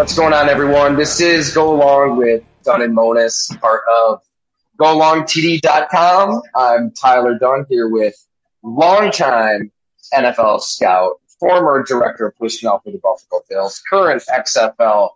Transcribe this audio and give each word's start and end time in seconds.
What's 0.00 0.16
going 0.16 0.32
on, 0.32 0.48
everyone? 0.48 0.96
This 0.96 1.20
is 1.20 1.52
Go 1.52 1.74
Along 1.74 2.16
with 2.16 2.42
Dunne 2.64 2.80
and 2.80 2.94
Monos, 2.94 3.50
part 3.60 3.82
of 3.86 4.22
GoLongTD.com. 4.80 6.40
I'm 6.56 6.90
Tyler 6.92 7.38
Dunne 7.38 7.66
here 7.68 7.86
with 7.86 8.14
longtime 8.62 9.70
NFL 10.14 10.62
scout, 10.62 11.20
former 11.38 11.82
director 11.82 12.28
of 12.28 12.38
personnel 12.38 12.80
for 12.82 12.92
the 12.92 12.96
Buffalo 12.96 13.42
Bills, 13.50 13.82
current 13.90 14.22
XFL 14.26 15.10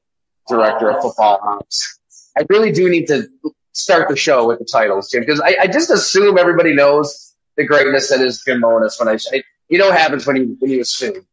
director 0.48 0.90
of 0.90 1.00
football 1.00 1.40
ops. 1.42 1.98
I 2.36 2.44
really 2.50 2.70
do 2.70 2.90
need 2.90 3.06
to 3.06 3.26
start 3.72 4.10
the 4.10 4.16
show 4.16 4.46
with 4.46 4.58
the 4.58 4.68
titles, 4.70 5.10
Jim, 5.10 5.22
because 5.22 5.40
I, 5.40 5.56
I 5.62 5.66
just 5.66 5.90
assume 5.90 6.36
everybody 6.36 6.74
knows 6.74 7.34
the 7.56 7.64
greatness 7.64 8.10
that 8.10 8.20
is 8.20 8.42
Jim 8.46 8.60
Monos 8.60 8.98
when 8.98 9.08
I 9.08 9.16
say, 9.16 9.44
you 9.70 9.78
know 9.78 9.88
what 9.88 9.98
happens 9.98 10.26
when 10.26 10.36
you, 10.36 10.56
when 10.58 10.70
you 10.70 10.82
assume 10.82 11.26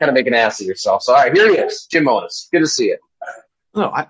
kind 0.00 0.08
of 0.08 0.14
make 0.14 0.26
an 0.26 0.34
ass 0.34 0.60
of 0.60 0.66
yourself. 0.66 1.02
So, 1.02 1.14
all 1.14 1.22
right, 1.22 1.32
here 1.32 1.48
he 1.48 1.58
is, 1.58 1.86
Jim 1.90 2.04
Monos. 2.04 2.48
Good 2.50 2.60
to 2.60 2.66
see 2.66 2.86
you. 2.86 2.98
No, 3.74 3.90
I, 3.90 4.06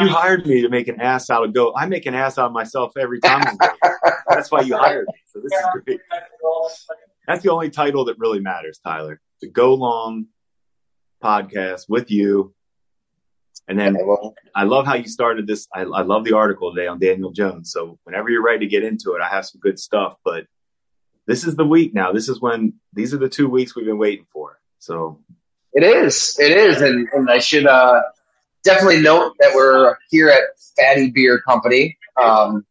you 0.00 0.08
hired 0.08 0.46
me 0.46 0.62
to 0.62 0.68
make 0.68 0.88
an 0.88 1.00
ass 1.00 1.28
out 1.28 1.44
of 1.44 1.52
go. 1.52 1.74
I 1.74 1.86
make 1.86 2.06
an 2.06 2.14
ass 2.14 2.38
out 2.38 2.46
of 2.46 2.52
myself 2.52 2.92
every 2.96 3.20
time. 3.20 3.44
That's 4.28 4.50
why 4.50 4.62
you 4.62 4.76
hired 4.76 5.06
me. 5.06 5.14
So 5.26 5.40
this 5.40 5.52
is 5.52 5.82
great. 5.84 6.00
That's 7.26 7.42
the 7.42 7.50
only 7.50 7.68
title 7.68 8.06
that 8.06 8.18
really 8.18 8.40
matters, 8.40 8.80
Tyler. 8.82 9.20
The 9.42 9.48
Go 9.48 9.74
Long 9.74 10.26
podcast 11.22 11.86
with 11.88 12.10
you. 12.10 12.54
And 13.66 13.78
then 13.78 13.98
I 14.54 14.62
love 14.62 14.86
how 14.86 14.94
you 14.94 15.08
started 15.08 15.46
this. 15.46 15.68
I, 15.74 15.82
I 15.82 16.02
love 16.02 16.24
the 16.24 16.34
article 16.34 16.74
today 16.74 16.86
on 16.86 16.98
Daniel 16.98 17.32
Jones. 17.32 17.70
So 17.70 17.98
whenever 18.04 18.30
you're 18.30 18.42
ready 18.42 18.60
to 18.60 18.70
get 18.70 18.84
into 18.84 19.12
it, 19.12 19.20
I 19.20 19.28
have 19.28 19.44
some 19.44 19.60
good 19.60 19.78
stuff. 19.78 20.14
But 20.24 20.46
this 21.26 21.44
is 21.44 21.56
the 21.56 21.66
week 21.66 21.92
now. 21.92 22.12
This 22.12 22.30
is 22.30 22.40
when 22.40 22.74
these 22.94 23.12
are 23.12 23.18
the 23.18 23.28
two 23.28 23.48
weeks 23.48 23.76
we've 23.76 23.84
been 23.84 23.98
waiting 23.98 24.24
for. 24.32 24.58
So 24.78 25.18
it 25.72 25.82
is, 25.82 26.36
it 26.38 26.50
is, 26.50 26.80
and, 26.80 27.08
and 27.12 27.30
I 27.30 27.38
should 27.38 27.66
uh, 27.66 28.00
definitely 28.64 29.02
note 29.02 29.34
that 29.40 29.54
we're 29.54 29.96
here 30.10 30.28
at 30.28 30.42
Fatty 30.76 31.10
Beer 31.10 31.40
Company. 31.40 31.98
Um, 32.20 32.64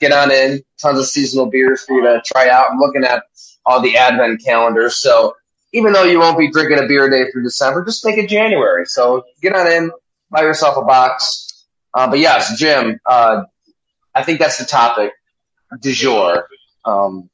get 0.00 0.12
on 0.12 0.30
in, 0.30 0.62
tons 0.80 0.98
of 0.98 1.06
seasonal 1.06 1.46
beers 1.46 1.82
for 1.84 1.94
you 1.94 2.02
to 2.02 2.22
try 2.24 2.48
out. 2.48 2.70
I'm 2.70 2.78
looking 2.78 3.04
at 3.04 3.24
all 3.64 3.80
the 3.80 3.96
advent 3.96 4.44
calendars, 4.44 4.98
so 4.98 5.34
even 5.72 5.92
though 5.92 6.04
you 6.04 6.18
won't 6.18 6.38
be 6.38 6.50
drinking 6.50 6.78
a 6.78 6.86
beer 6.86 7.08
day 7.08 7.30
through 7.30 7.44
December, 7.44 7.84
just 7.84 8.04
make 8.04 8.18
it 8.18 8.28
January. 8.28 8.84
So 8.86 9.24
get 9.40 9.54
on 9.54 9.66
in, 9.66 9.90
buy 10.30 10.42
yourself 10.42 10.76
a 10.76 10.82
box. 10.82 11.66
Uh, 11.94 12.08
but 12.08 12.18
yes, 12.18 12.58
Jim, 12.58 13.00
uh, 13.06 13.44
I 14.14 14.22
think 14.22 14.38
that's 14.38 14.58
the 14.58 14.64
topic 14.64 15.12
du 15.80 15.92
jour. 15.92 16.48
Um, 16.84 17.30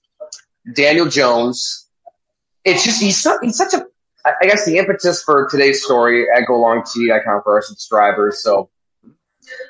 Daniel 0.75 1.06
Jones. 1.06 1.87
It's 2.65 2.84
just 2.84 3.00
he's, 3.00 3.21
so, 3.21 3.39
he's 3.41 3.56
such 3.56 3.75
a 3.75 3.87
I 4.24 4.46
guess 4.46 4.64
the 4.66 4.78
impetus 4.78 5.22
for 5.22 5.48
today's 5.48 5.84
story 5.84 6.26
at 6.34 6.46
Go 6.46 6.60
Long 6.60 6.84
for 6.84 7.54
our 7.54 7.62
subscribers. 7.62 8.42
So 8.42 8.68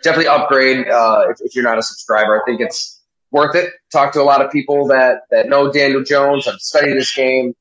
definitely 0.02 0.28
upgrade 0.28 0.88
uh, 0.88 1.26
if, 1.28 1.38
if, 1.40 1.54
you're 1.54 1.64
not 1.64 1.78
a 1.78 1.82
subscriber. 1.82 2.40
I 2.40 2.44
think 2.44 2.60
it's 2.60 3.00
worth 3.30 3.54
it. 3.54 3.72
Talk 3.92 4.12
to 4.12 4.22
a 4.22 4.24
lot 4.24 4.44
of 4.44 4.50
people 4.50 4.88
that 4.88 5.22
that 5.30 5.48
know 5.48 5.70
Daniel 5.70 6.02
Jones. 6.02 6.48
I've 6.48 6.60
studied 6.60 6.94
this 6.94 7.14
game. 7.14 7.54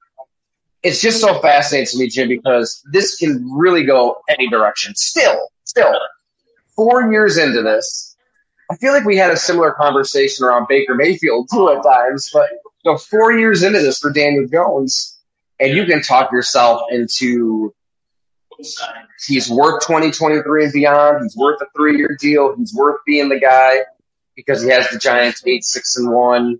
It's 0.83 1.01
just 1.01 1.19
so 1.19 1.39
fascinating 1.41 1.87
to 1.87 1.97
me, 1.97 2.07
Jim, 2.07 2.29
because 2.29 2.81
this 2.91 3.17
can 3.17 3.47
really 3.51 3.83
go 3.83 4.21
any 4.29 4.47
direction. 4.47 4.95
Still, 4.95 5.49
still, 5.65 5.93
four 6.75 7.11
years 7.11 7.37
into 7.37 7.61
this, 7.61 8.15
I 8.71 8.75
feel 8.77 8.93
like 8.93 9.03
we 9.03 9.17
had 9.17 9.31
a 9.31 9.37
similar 9.37 9.71
conversation 9.71 10.45
around 10.45 10.67
Baker 10.69 10.95
Mayfield 10.95 11.49
too 11.51 11.69
at 11.77 11.83
times. 11.83 12.29
But 12.31 12.49
you 12.83 12.91
know, 12.91 12.97
four 12.97 13.33
years 13.33 13.63
into 13.63 13.79
this 13.79 13.99
for 13.99 14.11
Daniel 14.11 14.47
Jones 14.47 15.16
and 15.59 15.75
you 15.75 15.85
can 15.85 16.01
talk 16.01 16.31
yourself 16.31 16.83
into 16.91 17.73
he's 19.27 19.49
worth 19.49 19.85
2023 19.85 20.63
and 20.63 20.73
beyond. 20.73 21.23
He's 21.23 21.35
worth 21.35 21.61
a 21.61 21.65
three 21.75 21.97
year 21.97 22.17
deal. 22.19 22.55
He's 22.55 22.73
worth 22.73 23.01
being 23.05 23.29
the 23.29 23.39
guy 23.39 23.79
because 24.35 24.61
he 24.61 24.69
has 24.69 24.89
the 24.89 24.97
Giants 24.97 25.43
eight, 25.45 25.63
six 25.63 25.97
and 25.97 26.11
one. 26.11 26.59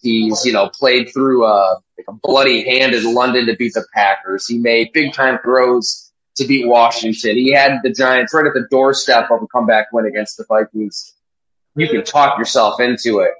He's, 0.00 0.44
you 0.44 0.52
know, 0.52 0.68
played 0.68 1.12
through 1.12 1.44
a, 1.46 1.80
like 1.96 2.06
a 2.08 2.12
bloody 2.12 2.64
hand 2.64 2.94
in 2.94 3.14
London 3.14 3.46
to 3.46 3.56
beat 3.56 3.74
the 3.74 3.84
Packers. 3.94 4.46
He 4.46 4.58
made 4.58 4.92
big 4.92 5.12
time 5.12 5.38
throws 5.42 6.12
to 6.36 6.46
beat 6.46 6.66
Washington. 6.66 7.36
He 7.36 7.52
had 7.52 7.78
the 7.82 7.90
Giants 7.90 8.34
right 8.34 8.46
at 8.46 8.52
the 8.52 8.66
doorstep 8.70 9.30
of 9.30 9.42
a 9.42 9.46
comeback 9.46 9.92
win 9.92 10.06
against 10.06 10.36
the 10.36 10.44
Vikings. 10.48 11.14
You 11.74 11.88
can 11.88 12.04
talk 12.04 12.38
yourself 12.38 12.80
into 12.80 13.20
it 13.20 13.32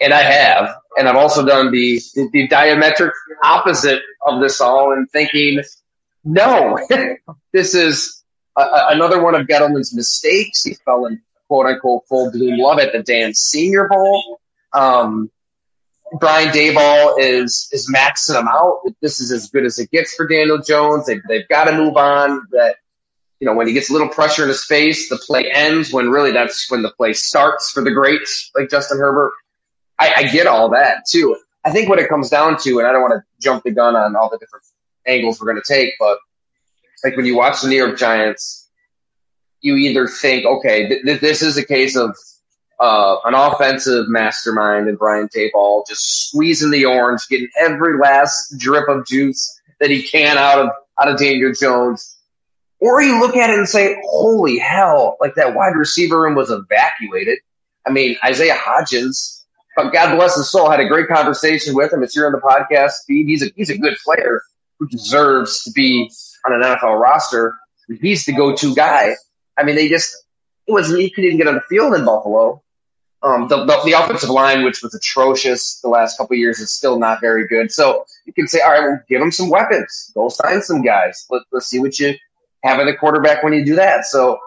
and 0.00 0.12
I 0.12 0.22
have, 0.22 0.76
and 0.98 1.08
I've 1.08 1.16
also 1.16 1.44
done 1.44 1.70
the, 1.70 2.00
the, 2.14 2.28
the 2.32 2.48
diametric 2.48 3.10
opposite 3.42 4.02
of 4.24 4.40
this 4.40 4.60
all 4.60 4.92
and 4.92 5.10
thinking, 5.10 5.62
no, 6.24 6.78
this 7.52 7.74
is 7.74 8.22
a, 8.56 8.66
another 8.90 9.22
one 9.22 9.34
of 9.34 9.46
Gettleman's 9.46 9.94
mistakes. 9.94 10.64
He 10.64 10.74
fell 10.84 11.06
in 11.06 11.20
quote 11.48 11.66
unquote 11.66 12.04
full 12.08 12.30
bloom 12.30 12.58
love 12.58 12.78
at 12.78 12.92
the 12.92 13.02
Dan 13.02 13.34
Senior 13.34 13.88
Bowl. 13.88 14.40
Um, 14.72 15.30
Brian 16.18 16.50
Daboll 16.50 17.18
is 17.18 17.68
is 17.72 17.90
maxing 17.92 18.34
them 18.34 18.48
out. 18.48 18.80
This 19.00 19.20
is 19.20 19.32
as 19.32 19.50
good 19.50 19.64
as 19.64 19.78
it 19.78 19.90
gets 19.90 20.14
for 20.14 20.26
Daniel 20.26 20.58
Jones. 20.58 21.06
They, 21.06 21.20
they've 21.28 21.48
got 21.48 21.64
to 21.64 21.76
move 21.76 21.96
on. 21.96 22.46
That 22.52 22.76
you 23.40 23.46
know 23.46 23.54
when 23.54 23.66
he 23.66 23.72
gets 23.72 23.90
a 23.90 23.92
little 23.92 24.08
pressure 24.08 24.42
in 24.42 24.48
his 24.48 24.64
face, 24.64 25.08
the 25.08 25.16
play 25.16 25.50
ends. 25.52 25.92
When 25.92 26.10
really 26.10 26.32
that's 26.32 26.70
when 26.70 26.82
the 26.82 26.90
play 26.90 27.12
starts 27.14 27.70
for 27.70 27.82
the 27.82 27.90
greats 27.90 28.50
like 28.54 28.70
Justin 28.70 28.98
Herbert. 28.98 29.32
I, 29.98 30.12
I 30.16 30.22
get 30.24 30.46
all 30.46 30.70
that 30.70 31.04
too. 31.08 31.36
I 31.64 31.70
think 31.70 31.88
what 31.88 31.98
it 31.98 32.08
comes 32.08 32.28
down 32.28 32.58
to, 32.62 32.78
and 32.78 32.86
I 32.86 32.92
don't 32.92 33.02
want 33.02 33.14
to 33.14 33.22
jump 33.40 33.64
the 33.64 33.70
gun 33.70 33.96
on 33.96 34.16
all 34.16 34.28
the 34.28 34.38
different 34.38 34.64
angles 35.06 35.40
we're 35.40 35.50
going 35.50 35.62
to 35.64 35.72
take, 35.72 35.94
but 35.98 36.18
like 37.02 37.16
when 37.16 37.26
you 37.26 37.36
watch 37.36 37.62
the 37.62 37.68
New 37.68 37.76
York 37.76 37.98
Giants, 37.98 38.68
you 39.60 39.76
either 39.76 40.06
think, 40.06 40.44
okay, 40.44 40.88
th- 40.88 41.02
th- 41.04 41.20
this 41.20 41.42
is 41.42 41.56
a 41.56 41.64
case 41.64 41.96
of 41.96 42.16
uh, 42.80 43.16
an 43.24 43.34
offensive 43.34 44.08
mastermind 44.08 44.88
and 44.88 44.98
Brian 44.98 45.28
Daboll 45.28 45.86
just 45.86 46.28
squeezing 46.28 46.70
the 46.70 46.84
orange, 46.84 47.28
getting 47.28 47.48
every 47.58 47.98
last 47.98 48.58
drip 48.58 48.88
of 48.88 49.06
juice 49.06 49.60
that 49.80 49.90
he 49.90 50.02
can 50.02 50.36
out 50.36 50.58
of 50.58 50.68
out 51.00 51.08
of 51.08 51.18
Daniel 51.18 51.52
Jones. 51.52 52.16
Or 52.80 53.00
you 53.00 53.20
look 53.20 53.36
at 53.36 53.50
it 53.50 53.58
and 53.58 53.68
say, 53.68 53.96
holy 54.04 54.58
hell, 54.58 55.16
like 55.20 55.36
that 55.36 55.54
wide 55.54 55.76
receiver 55.76 56.20
room 56.20 56.34
was 56.34 56.50
evacuated. 56.50 57.38
I 57.86 57.90
mean, 57.90 58.16
Isaiah 58.24 58.56
Hodgins 58.56 59.33
but 59.76 59.92
God 59.92 60.16
bless 60.16 60.36
his 60.36 60.50
soul. 60.50 60.70
Had 60.70 60.80
a 60.80 60.88
great 60.88 61.08
conversation 61.08 61.74
with 61.74 61.92
him. 61.92 62.02
It's 62.02 62.14
here 62.14 62.26
on 62.26 62.32
the 62.32 62.38
podcast 62.38 63.04
feed. 63.06 63.26
He's 63.26 63.42
a 63.42 63.50
he's 63.56 63.70
a 63.70 63.78
good 63.78 63.96
player 64.04 64.42
who 64.78 64.88
deserves 64.88 65.62
to 65.64 65.72
be 65.72 66.10
on 66.46 66.52
an 66.52 66.62
NFL 66.62 67.00
roster. 67.00 67.54
He's 68.00 68.24
the 68.24 68.32
go-to 68.32 68.74
guy. 68.74 69.14
I 69.58 69.62
mean, 69.62 69.76
they 69.76 69.88
just 69.88 70.14
it 70.66 70.72
was 70.72 70.88
he 70.88 71.10
couldn't 71.10 71.26
even 71.26 71.38
get 71.38 71.48
on 71.48 71.54
the 71.54 71.60
field 71.62 71.94
in 71.94 72.04
Buffalo. 72.04 72.62
Um, 73.22 73.48
the, 73.48 73.64
the, 73.64 73.80
the 73.86 73.92
offensive 73.92 74.28
line, 74.28 74.64
which 74.64 74.82
was 74.82 74.94
atrocious 74.94 75.80
the 75.80 75.88
last 75.88 76.18
couple 76.18 76.36
years, 76.36 76.58
is 76.58 76.70
still 76.70 76.98
not 76.98 77.22
very 77.22 77.48
good. 77.48 77.72
So 77.72 78.04
you 78.26 78.34
can 78.34 78.46
say, 78.46 78.60
all 78.60 78.70
right, 78.70 78.82
well, 78.82 79.00
give 79.08 79.22
him 79.22 79.32
some 79.32 79.48
weapons. 79.48 80.12
Go 80.14 80.28
sign 80.28 80.60
some 80.60 80.82
guys. 80.82 81.24
Let, 81.30 81.42
let's 81.50 81.66
see 81.66 81.80
what 81.80 81.98
you 81.98 82.14
have 82.64 82.80
in 82.80 82.86
the 82.86 82.94
quarterback 82.94 83.42
when 83.42 83.54
you 83.54 83.64
do 83.64 83.76
that. 83.76 84.04
So 84.04 84.38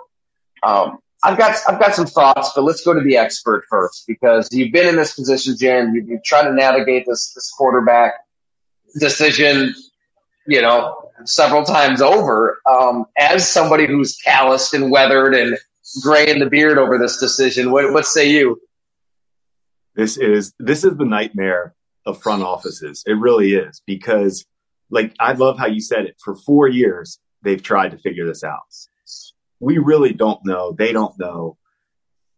um, 0.61 0.99
I've 1.23 1.37
got 1.37 1.57
I've 1.67 1.79
got 1.79 1.95
some 1.95 2.05
thoughts, 2.05 2.51
but 2.55 2.63
let's 2.63 2.83
go 2.83 2.93
to 2.93 3.01
the 3.01 3.17
expert 3.17 3.65
first 3.69 4.05
because 4.07 4.47
you've 4.51 4.71
been 4.71 4.87
in 4.87 4.95
this 4.95 5.13
position, 5.15 5.55
Jen. 5.57 5.93
You've, 5.93 6.07
you've 6.07 6.23
tried 6.23 6.43
to 6.43 6.53
navigate 6.53 7.05
this 7.07 7.33
this 7.33 7.51
quarterback 7.57 8.13
decision, 8.99 9.73
you 10.45 10.61
know, 10.61 11.09
several 11.25 11.63
times 11.63 12.01
over. 12.01 12.59
Um, 12.69 13.05
as 13.17 13.49
somebody 13.49 13.87
who's 13.87 14.15
calloused 14.17 14.73
and 14.75 14.91
weathered 14.91 15.33
and 15.33 15.57
gray 16.03 16.29
in 16.29 16.39
the 16.39 16.49
beard 16.49 16.77
over 16.77 16.99
this 16.99 17.17
decision, 17.17 17.71
what 17.71 17.91
what 17.93 18.05
say 18.05 18.29
you? 18.29 18.61
This 19.95 20.17
is 20.17 20.53
this 20.59 20.83
is 20.83 20.97
the 20.97 21.05
nightmare 21.05 21.73
of 22.05 22.21
front 22.21 22.43
offices. 22.43 23.03
It 23.07 23.13
really 23.13 23.55
is 23.55 23.81
because, 23.87 24.45
like, 24.91 25.15
I 25.19 25.33
love 25.33 25.57
how 25.57 25.65
you 25.65 25.81
said 25.81 26.05
it. 26.05 26.15
For 26.23 26.35
four 26.35 26.67
years, 26.67 27.19
they've 27.41 27.61
tried 27.61 27.89
to 27.89 27.97
figure 27.97 28.27
this 28.27 28.43
out 28.43 28.61
we 29.59 29.77
really 29.77 30.13
don't 30.13 30.43
know. 30.45 30.71
They 30.71 30.91
don't 30.91 31.17
know. 31.17 31.57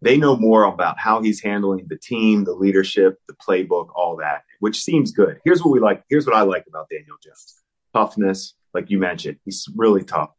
They 0.01 0.18
know 0.18 0.38
more 0.38 0.63
about 0.63 0.98
how 0.98 1.21
he's 1.21 1.42
handling 1.42 1.88
the 1.89 1.98
team, 1.98 2.45
the 2.45 2.54
leadership, 2.54 3.19
the 3.27 3.33
playbook, 3.36 3.89
all 3.94 4.18
that, 4.18 4.44
which 4.60 4.81
seems 4.81 5.12
good. 5.12 5.39
Here's 5.44 5.62
what 5.62 5.71
we 5.71 5.80
like. 5.80 6.04
Here's 6.10 6.25
what 6.25 6.36
I 6.36 6.44
like 6.44 6.66
about 6.68 6.88
Daniel 6.89 7.18
Jones 7.21 7.56
toughness, 7.94 8.54
like 8.74 8.89
you 8.89 9.00
mentioned. 9.00 9.39
He's 9.44 9.68
really 9.75 10.04
tough. 10.04 10.30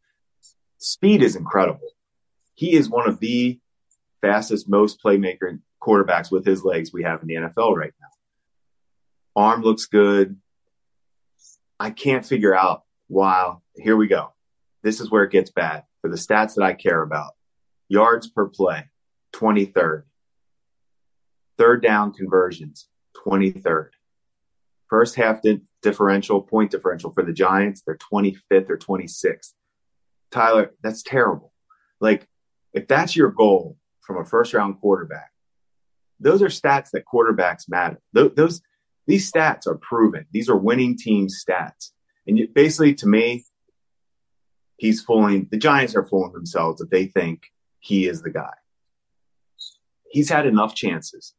Speed 0.77 1.21
is 1.21 1.35
incredible. 1.35 1.89
He 2.55 2.73
is 2.73 2.89
one 2.89 3.07
of 3.07 3.19
the 3.19 3.59
fastest, 4.21 4.69
most 4.69 5.03
playmaker 5.03 5.59
quarterbacks 5.81 6.31
with 6.31 6.45
his 6.45 6.63
legs 6.63 6.93
we 6.93 7.03
have 7.03 7.21
in 7.21 7.27
the 7.27 7.35
NFL 7.35 7.75
right 7.75 7.93
now. 7.99 9.41
Arm 9.41 9.61
looks 9.61 9.85
good. 9.85 10.37
I 11.79 11.91
can't 11.91 12.25
figure 12.25 12.55
out. 12.55 12.83
Wow, 13.09 13.61
here 13.75 13.97
we 13.97 14.07
go. 14.07 14.33
This 14.83 15.01
is 15.01 15.11
where 15.11 15.23
it 15.23 15.31
gets 15.31 15.51
bad 15.51 15.83
for 16.01 16.09
the 16.09 16.17
stats 16.17 16.55
that 16.55 16.63
I 16.63 16.73
care 16.73 17.01
about. 17.01 17.33
Yards 17.87 18.27
per 18.27 18.47
play, 18.47 18.89
23rd. 19.33 20.03
Third 21.57 21.83
down 21.83 22.13
conversions, 22.13 22.87
23rd. 23.25 23.89
First 24.89 25.15
half 25.15 25.41
di- 25.41 25.61
differential, 25.81 26.41
point 26.41 26.71
differential 26.71 27.11
for 27.11 27.23
the 27.23 27.33
Giants, 27.33 27.83
they're 27.85 27.97
25th 27.97 28.69
or 28.69 28.77
26th. 28.77 29.53
Tyler, 30.31 30.71
that's 30.81 31.03
terrible. 31.03 31.53
Like, 31.99 32.27
if 32.73 32.87
that's 32.87 33.15
your 33.15 33.29
goal 33.29 33.77
from 34.01 34.17
a 34.17 34.25
first 34.25 34.53
round 34.53 34.79
quarterback, 34.79 35.31
those 36.19 36.41
are 36.41 36.47
stats 36.47 36.91
that 36.91 37.03
quarterbacks 37.11 37.69
matter. 37.69 37.99
Those, 38.13 38.31
those 38.35 38.61
these 39.07 39.29
stats 39.29 39.67
are 39.67 39.77
proven. 39.77 40.25
These 40.31 40.49
are 40.49 40.55
winning 40.57 40.97
team 40.97 41.27
stats. 41.27 41.91
And 42.27 42.37
you, 42.37 42.47
basically, 42.47 42.93
to 42.95 43.07
me, 43.07 43.43
he's 44.81 44.99
fooling 44.99 45.47
the 45.51 45.57
Giants 45.57 45.95
are 45.95 46.03
fooling 46.03 46.33
themselves 46.33 46.81
if 46.81 46.89
they 46.89 47.05
think 47.05 47.43
he 47.79 48.07
is 48.07 48.23
the 48.23 48.31
guy. 48.31 48.53
He's 50.09 50.27
had 50.27 50.47
enough 50.47 50.73
chances, 50.73 51.35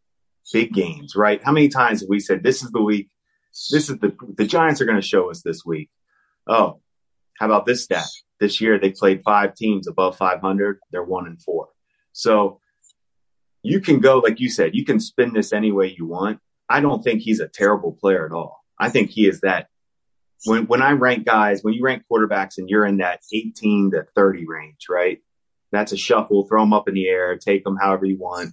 big 0.53 0.73
games, 0.73 1.17
right? 1.17 1.43
How 1.43 1.51
many 1.51 1.69
times 1.69 2.01
have 2.01 2.09
we 2.09 2.21
said 2.21 2.45
this 2.45 2.63
is 2.63 2.71
the 2.71 2.81
week? 2.81 3.11
This 3.73 3.91
is 3.91 3.99
the 3.99 4.17
the 4.37 4.47
Giants 4.47 4.81
are 4.81 4.85
going 4.85 5.01
to 5.01 5.07
show 5.07 5.29
us 5.29 5.43
this 5.43 5.65
week. 5.67 5.91
Oh, 6.47 6.81
how 7.37 7.47
about 7.47 7.67
this 7.67 7.83
stat? 7.83 8.07
This 8.39 8.61
year 8.61 8.79
they 8.79 8.93
played 8.93 9.25
five 9.25 9.57
teams 9.57 9.89
above 9.89 10.17
500. 10.17 10.79
They're 10.93 11.03
one 11.03 11.27
and 11.27 11.43
four. 11.43 11.69
So 12.13 12.61
you 13.65 13.81
can 13.81 13.99
go 13.99 14.19
like 14.19 14.39
you 14.39 14.51
said. 14.51 14.77
You 14.77 14.85
can 14.85 15.01
spin 15.01 15.33
this 15.33 15.53
any 15.53 15.73
way 15.73 15.93
you 15.99 16.07
want. 16.07 16.39
I 16.69 16.81
don't 16.81 17.03
think 17.03 17.23
he's 17.23 17.41
a 17.41 17.49
terrible 17.49 17.93
player 18.01 18.25
at 18.25 18.33
all. 18.33 18.61
I 18.79 18.89
think 18.89 19.11
he 19.11 19.27
is 19.27 19.41
that 19.41 19.67
when 20.45 20.67
when 20.67 20.83
I 20.83 20.93
rank 20.93 21.25
guys, 21.25 21.63
when 21.63 21.75
you 21.75 21.83
rank 21.83 22.05
quarterbacks 22.11 22.59
and 22.59 22.69
you're 22.69 22.87
in 22.87 22.99
that 22.99 23.21
18 23.33 23.93
to 23.93 24.07
30 24.15 24.47
range, 24.47 24.87
right? 24.91 25.19
That's 25.71 25.93
a 25.93 25.97
shuffle. 25.97 26.47
Throw 26.47 26.63
them 26.63 26.73
up 26.73 26.89
in 26.89 26.95
the 26.95 27.09
air, 27.09 27.37
take 27.37 27.65
them 27.65 27.77
however 27.81 28.05
you 28.05 28.19
want. 28.19 28.53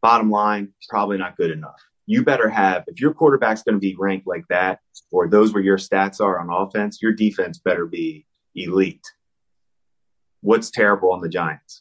Bottom 0.00 0.30
line, 0.30 0.72
probably 0.88 1.18
not 1.18 1.36
good 1.36 1.50
enough. 1.50 1.80
You 2.06 2.22
better 2.22 2.48
have 2.48 2.84
if 2.86 3.00
your 3.00 3.12
quarterback's 3.12 3.62
going 3.62 3.74
to 3.74 3.80
be 3.80 3.96
ranked 3.98 4.26
like 4.26 4.44
that, 4.48 4.80
or 5.10 5.28
those 5.28 5.52
where 5.52 5.62
your 5.62 5.78
stats 5.78 6.20
are 6.20 6.38
on 6.38 6.50
offense, 6.50 7.02
your 7.02 7.12
defense 7.12 7.58
better 7.58 7.86
be 7.86 8.26
elite. 8.54 9.04
What's 10.40 10.70
terrible 10.70 11.12
on 11.12 11.20
the 11.20 11.28
Giants? 11.28 11.80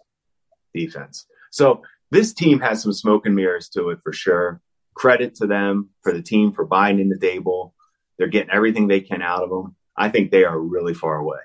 Defense. 0.73 1.27
So 1.51 1.83
this 2.09 2.33
team 2.33 2.59
has 2.61 2.81
some 2.81 2.93
smoke 2.93 3.25
and 3.25 3.35
mirrors 3.35 3.69
to 3.69 3.89
it 3.89 3.99
for 4.03 4.11
sure. 4.11 4.61
Credit 4.95 5.35
to 5.35 5.47
them 5.47 5.89
for 6.01 6.11
the 6.11 6.21
team 6.21 6.51
for 6.51 6.65
buying 6.65 6.99
in 6.99 7.09
the 7.09 7.17
Daboll 7.17 7.73
they're 8.17 8.27
getting 8.27 8.51
everything 8.51 8.87
they 8.87 9.01
can 9.01 9.21
out 9.21 9.43
of 9.43 9.49
them. 9.49 9.75
I 9.95 10.09
think 10.09 10.31
they 10.31 10.43
are 10.43 10.59
really 10.59 10.93
far 10.93 11.17
away. 11.17 11.39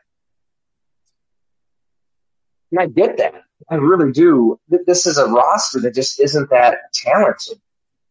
And 2.71 2.81
I 2.81 2.87
get 2.87 3.17
that. 3.19 3.35
I 3.69 3.77
really 3.77 4.13
do. 4.13 4.59
This 4.69 5.07
is 5.07 5.19
a 5.19 5.27
roster 5.27 5.81
that 5.81 5.95
just 5.95 6.21
isn't 6.21 6.51
that 6.51 6.79
talented. 6.95 7.61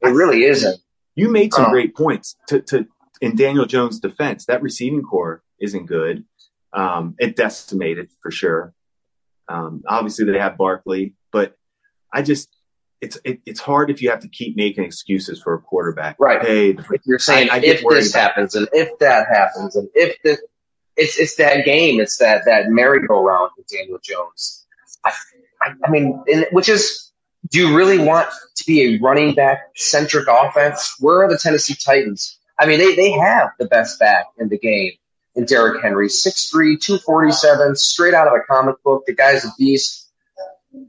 It 0.02 0.10
really 0.10 0.44
isn't. 0.44 0.80
You 1.16 1.30
made 1.30 1.54
some 1.54 1.66
um, 1.66 1.72
great 1.72 1.96
points 1.96 2.36
to, 2.48 2.62
to 2.62 2.88
in 3.22 3.36
Daniel 3.36 3.66
Jones' 3.66 4.00
defense. 4.00 4.46
That 4.46 4.62
receiving 4.62 5.02
corps 5.02 5.44
isn't 5.60 5.86
good. 5.86 6.26
Um, 6.72 7.16
it 7.20 7.36
decimated 7.36 8.10
for 8.22 8.32
sure. 8.32 8.74
Um, 9.48 9.84
obviously, 9.88 10.26
they 10.26 10.40
have 10.40 10.58
Barkley, 10.58 11.16
but 11.32 11.58
I 12.14 12.22
just 12.22 12.50
it's 13.02 13.18
it, 13.24 13.40
it's 13.46 13.60
hard 13.60 13.90
if 13.90 14.02
you 14.02 14.10
have 14.10 14.22
to 14.22 14.28
keep 14.28 14.56
making 14.56 14.84
excuses 14.84 15.42
for 15.42 15.54
a 15.54 15.60
quarterback. 15.60 16.18
Right. 16.20 16.42
Hey, 16.42 16.70
if 16.72 17.02
you're 17.06 17.20
saying 17.20 17.50
I, 17.50 17.56
I 17.56 17.60
if 17.60 17.84
this 17.90 18.14
happens 18.14 18.56
and 18.56 18.68
if 18.74 18.98
that 19.00 19.28
happens 19.28 19.76
and 19.76 19.90
if 19.94 20.22
this, 20.24 20.40
it's 20.98 21.18
it's 21.18 21.36
that 21.38 21.66
game. 21.66 22.00
It's 22.00 22.18
that 22.18 22.46
that 22.46 22.70
merry-go-round 22.70 23.52
with 23.58 23.68
Daniel 23.68 24.00
Jones. 24.04 24.66
I, 25.06 25.14
I, 25.62 25.74
I 25.86 25.90
mean, 25.90 26.22
which 26.52 26.68
is, 26.68 27.12
do 27.50 27.60
you 27.60 27.76
really 27.76 27.98
want 27.98 28.28
to 28.58 28.66
be 28.66 28.96
a 28.96 29.00
running 29.00 29.34
back 29.34 29.72
centric 29.76 30.28
offense? 30.30 30.96
Where 31.00 31.24
are 31.24 31.30
the 31.30 31.38
Tennessee 31.38 31.76
Titans? 31.76 32.38
I 32.60 32.66
mean, 32.66 32.80
they 32.80 32.96
they 32.96 33.12
have 33.12 33.52
the 33.58 33.66
best 33.66 33.98
back 34.00 34.26
in 34.38 34.50
the 34.50 34.58
game 34.58 34.92
in 35.36 35.46
Derrick 35.46 35.82
Henry, 35.82 36.08
6'3", 36.08 36.82
247, 36.82 37.76
straight 37.76 38.14
out 38.14 38.28
of 38.28 38.34
a 38.34 38.42
comic 38.46 38.82
book. 38.84 39.06
The 39.06 39.16
guy's 39.16 39.46
a 39.46 39.50
beast 39.58 40.09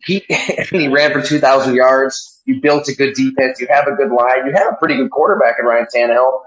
he 0.05 0.25
he 0.71 0.89
ran 0.89 1.13
for 1.13 1.23
2,000 1.23 1.75
yards. 1.75 2.43
You 2.45 2.61
built 2.61 2.89
a 2.89 2.95
good 2.95 3.15
defense. 3.15 3.61
You 3.61 3.69
have 3.71 3.87
a 3.87 3.95
good 3.95 4.11
line. 4.11 4.47
You 4.47 4.53
have 4.53 4.75
a 4.75 4.77
pretty 4.77 4.97
good 4.97 5.11
quarterback 5.11 5.57
in 5.59 5.67
Ryan 5.67 5.87
Tannehill. 5.95 6.41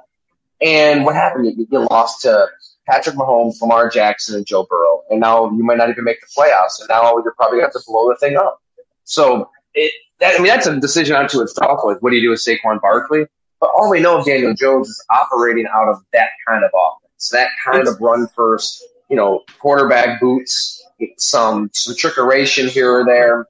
And 0.62 1.06
what 1.06 1.16
happened? 1.16 1.46
You, 1.46 1.68
you 1.70 1.88
lost 1.90 2.22
to 2.22 2.48
Patrick 2.88 3.16
Mahomes, 3.16 3.62
Lamar 3.62 3.90
Jackson, 3.90 4.36
and 4.36 4.46
Joe 4.46 4.66
Burrow. 4.70 5.04
And 5.10 5.20
now 5.20 5.50
you 5.52 5.64
might 5.64 5.78
not 5.78 5.90
even 5.90 6.04
make 6.04 6.20
the 6.22 6.28
playoffs. 6.38 6.80
And 6.80 6.90
now 6.90 7.18
you're 7.24 7.34
probably 7.34 7.60
going 7.60 7.72
to 7.72 7.78
have 7.78 7.84
to 7.84 7.84
blow 7.86 8.10
the 8.10 8.16
thing 8.16 8.38
up. 8.38 8.62
So 9.04 9.50
it, 9.74 9.94
that, 10.20 10.36
I 10.36 10.38
mean, 10.38 10.48
that's 10.48 10.68
a 10.68 10.80
decision 10.80 11.16
unto 11.16 11.42
itself. 11.42 11.82
Like, 11.84 12.02
what 12.02 12.12
do 12.12 12.16
you 12.16 12.22
do 12.22 12.30
with 12.30 12.40
Saquon 12.40 12.82
Barkley? 12.82 13.26
But 13.60 13.72
all 13.76 13.90
we 13.90 14.00
know 14.00 14.18
of 14.20 14.26
Daniel 14.26 14.54
Jones 14.54 14.90
is 14.90 15.06
operating 15.10 15.66
out 15.74 15.90
of 15.90 16.04
that 16.12 16.30
kind 16.48 16.64
of 16.64 16.72
offense, 16.74 17.30
that 17.30 17.50
kind 17.66 17.88
of 17.88 18.00
run 18.02 18.28
first, 18.36 18.84
you 19.14 19.18
know, 19.18 19.44
quarterback 19.60 20.20
boots, 20.20 20.84
some 21.18 21.70
some 21.72 21.94
trickeration 21.94 22.68
here 22.68 22.92
or 22.92 23.06
there. 23.06 23.46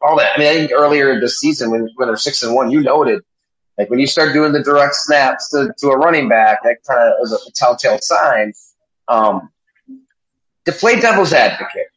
All 0.00 0.16
that. 0.16 0.30
I 0.34 0.38
mean, 0.38 0.48
I 0.48 0.54
think 0.54 0.72
earlier 0.72 1.20
this 1.20 1.38
season 1.38 1.70
when 1.70 1.90
when 1.96 2.08
they're 2.08 2.16
six 2.16 2.42
and 2.42 2.54
one, 2.54 2.70
you 2.70 2.80
noted 2.80 3.20
like 3.76 3.90
when 3.90 3.98
you 3.98 4.06
start 4.06 4.32
doing 4.32 4.52
the 4.52 4.62
direct 4.62 4.94
snaps 4.94 5.50
to, 5.50 5.74
to 5.76 5.88
a 5.88 5.98
running 5.98 6.26
back, 6.26 6.62
that 6.62 6.78
kind 6.86 7.00
of 7.00 7.16
is 7.22 7.32
a 7.34 7.52
telltale 7.52 7.98
sign. 8.00 8.54
Um, 9.08 9.50
to 10.64 10.72
play 10.72 10.98
devil's 10.98 11.34
advocate, 11.34 11.88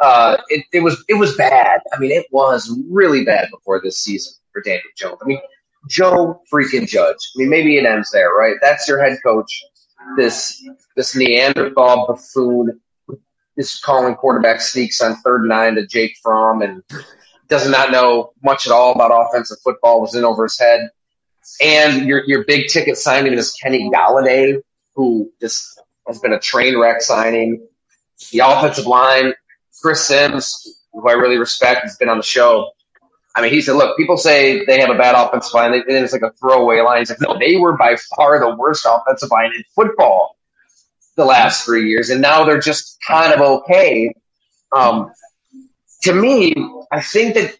uh, 0.00 0.38
it, 0.48 0.64
it 0.72 0.80
was 0.80 1.04
it 1.08 1.14
was 1.14 1.36
bad. 1.36 1.78
I 1.92 2.00
mean, 2.00 2.10
it 2.10 2.26
was 2.32 2.76
really 2.90 3.24
bad 3.24 3.50
before 3.52 3.80
this 3.80 3.98
season 3.98 4.32
for 4.52 4.62
Daniel 4.62 4.82
Jones. 4.96 5.18
I 5.22 5.26
mean, 5.26 5.40
Joe 5.88 6.42
freaking 6.52 6.88
Judge. 6.88 7.30
I 7.36 7.38
mean, 7.38 7.50
maybe 7.50 7.76
it 7.76 7.86
ends 7.86 8.10
there, 8.10 8.30
right? 8.30 8.56
That's 8.60 8.88
your 8.88 9.00
head 9.00 9.20
coach. 9.24 9.62
This 10.16 10.66
this 10.96 11.16
Neanderthal 11.16 12.06
buffoon 12.06 12.80
is 13.56 13.80
calling 13.80 14.14
quarterback 14.14 14.60
sneaks 14.60 15.00
on 15.00 15.16
third 15.16 15.40
and 15.40 15.48
nine 15.48 15.74
to 15.76 15.86
Jake 15.86 16.16
Fromm 16.22 16.62
and 16.62 16.82
does 17.48 17.68
not 17.68 17.90
know 17.90 18.32
much 18.42 18.66
at 18.66 18.72
all 18.72 18.92
about 18.92 19.10
offensive 19.10 19.58
football, 19.62 20.00
was 20.00 20.14
in 20.14 20.24
over 20.24 20.44
his 20.44 20.58
head. 20.58 20.88
And 21.60 22.06
your 22.06 22.24
your 22.26 22.44
big 22.44 22.68
ticket 22.68 22.96
signing 22.96 23.32
is 23.34 23.52
Kenny 23.52 23.90
Golladay, 23.90 24.60
who 24.94 25.30
just 25.40 25.80
has 26.06 26.18
been 26.18 26.32
a 26.32 26.38
train 26.38 26.78
wreck 26.78 27.02
signing. 27.02 27.66
The 28.30 28.40
offensive 28.40 28.86
line, 28.86 29.34
Chris 29.80 30.06
Sims, 30.06 30.80
who 30.92 31.08
I 31.08 31.12
really 31.12 31.38
respect, 31.38 31.82
has 31.82 31.96
been 31.96 32.08
on 32.08 32.16
the 32.16 32.22
show. 32.22 32.70
I 33.34 33.40
mean, 33.40 33.52
he 33.52 33.62
said, 33.62 33.76
look, 33.76 33.96
people 33.96 34.16
say 34.16 34.64
they 34.66 34.80
have 34.80 34.90
a 34.90 34.94
bad 34.94 35.14
offensive 35.14 35.54
line, 35.54 35.72
and 35.72 35.84
it's 35.86 36.12
like 36.12 36.22
a 36.22 36.32
throwaway 36.32 36.80
line. 36.80 36.98
He's 36.98 37.10
like, 37.10 37.20
no, 37.20 37.38
they 37.38 37.56
were 37.56 37.76
by 37.76 37.96
far 38.14 38.38
the 38.38 38.54
worst 38.54 38.86
offensive 38.88 39.30
line 39.30 39.52
in 39.56 39.64
football 39.74 40.36
the 41.16 41.24
last 41.24 41.64
three 41.64 41.88
years, 41.88 42.10
and 42.10 42.20
now 42.20 42.44
they're 42.44 42.60
just 42.60 42.98
kind 43.06 43.32
of 43.32 43.40
okay. 43.40 44.14
Um, 44.74 45.12
to 46.02 46.12
me, 46.12 46.54
I 46.90 47.00
think 47.00 47.34
that 47.34 47.56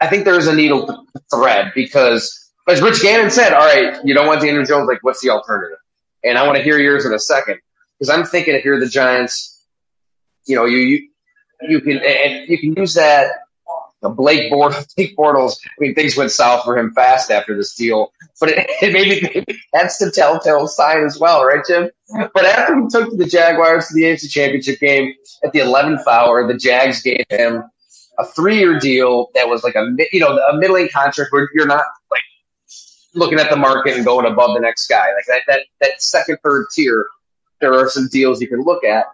I 0.00 0.08
think 0.08 0.24
there 0.24 0.38
is 0.38 0.48
a 0.48 0.54
needle 0.54 1.06
thread 1.32 1.72
because, 1.74 2.50
as 2.68 2.80
Rich 2.82 3.02
Gannon 3.02 3.30
said, 3.30 3.52
all 3.52 3.66
right, 3.66 3.98
you 4.04 4.14
don't 4.14 4.26
want 4.26 4.40
Daniel 4.40 4.64
Jones. 4.64 4.88
Like, 4.88 5.02
what's 5.02 5.20
the 5.20 5.30
alternative? 5.30 5.78
And 6.22 6.38
I 6.38 6.46
want 6.46 6.56
to 6.56 6.64
hear 6.64 6.78
yours 6.78 7.04
in 7.04 7.12
a 7.12 7.18
second 7.18 7.58
because 7.98 8.10
I'm 8.10 8.24
thinking 8.24 8.54
if 8.54 8.64
you're 8.64 8.80
the 8.80 8.88
Giants, 8.88 9.64
you 10.46 10.56
know, 10.56 10.64
you 10.64 10.78
you, 10.78 11.08
you 11.68 11.80
can 11.80 11.98
and 11.98 12.48
you 12.48 12.58
can 12.58 12.74
use 12.76 12.94
that. 12.94 13.30
Blake 14.10 14.52
Bortles, 14.52 14.94
Blake 14.96 15.16
Bortles. 15.16 15.56
I 15.64 15.70
mean, 15.78 15.94
things 15.94 16.16
went 16.16 16.30
south 16.30 16.64
for 16.64 16.76
him 16.76 16.92
fast 16.92 17.30
after 17.30 17.56
this 17.56 17.74
deal, 17.74 18.12
but 18.40 18.50
it, 18.50 18.66
it 18.82 18.92
maybe, 18.92 19.20
maybe 19.34 19.58
that's 19.72 19.98
the 19.98 20.10
telltale 20.10 20.66
sign 20.66 21.04
as 21.04 21.18
well, 21.18 21.44
right, 21.44 21.64
Jim? 21.66 21.90
But 22.32 22.44
after 22.44 22.76
he 22.80 22.86
took 22.88 23.16
the 23.16 23.26
Jaguars 23.26 23.88
to 23.88 23.94
the 23.94 24.02
AFC 24.02 24.30
Championship 24.30 24.78
game 24.78 25.14
at 25.42 25.52
the 25.52 25.60
11th 25.60 26.06
hour, 26.06 26.46
the 26.46 26.56
Jags 26.56 27.02
gave 27.02 27.24
him 27.30 27.62
a 28.18 28.24
three-year 28.24 28.78
deal 28.78 29.30
that 29.34 29.48
was 29.48 29.64
like 29.64 29.74
a 29.74 29.86
you 30.12 30.20
know 30.20 30.38
a 30.38 30.56
middling 30.56 30.88
contract 30.88 31.32
where 31.32 31.48
you're 31.52 31.66
not 31.66 31.84
like 32.10 32.22
looking 33.14 33.38
at 33.38 33.50
the 33.50 33.56
market 33.56 33.96
and 33.96 34.04
going 34.04 34.26
above 34.26 34.54
the 34.54 34.60
next 34.60 34.86
guy. 34.86 35.06
Like 35.14 35.26
that 35.26 35.40
that 35.48 35.60
that 35.80 36.02
second 36.02 36.38
third 36.42 36.66
tier, 36.72 37.06
there 37.60 37.74
are 37.74 37.88
some 37.88 38.08
deals 38.08 38.40
you 38.40 38.48
can 38.48 38.62
look 38.62 38.84
at. 38.84 39.06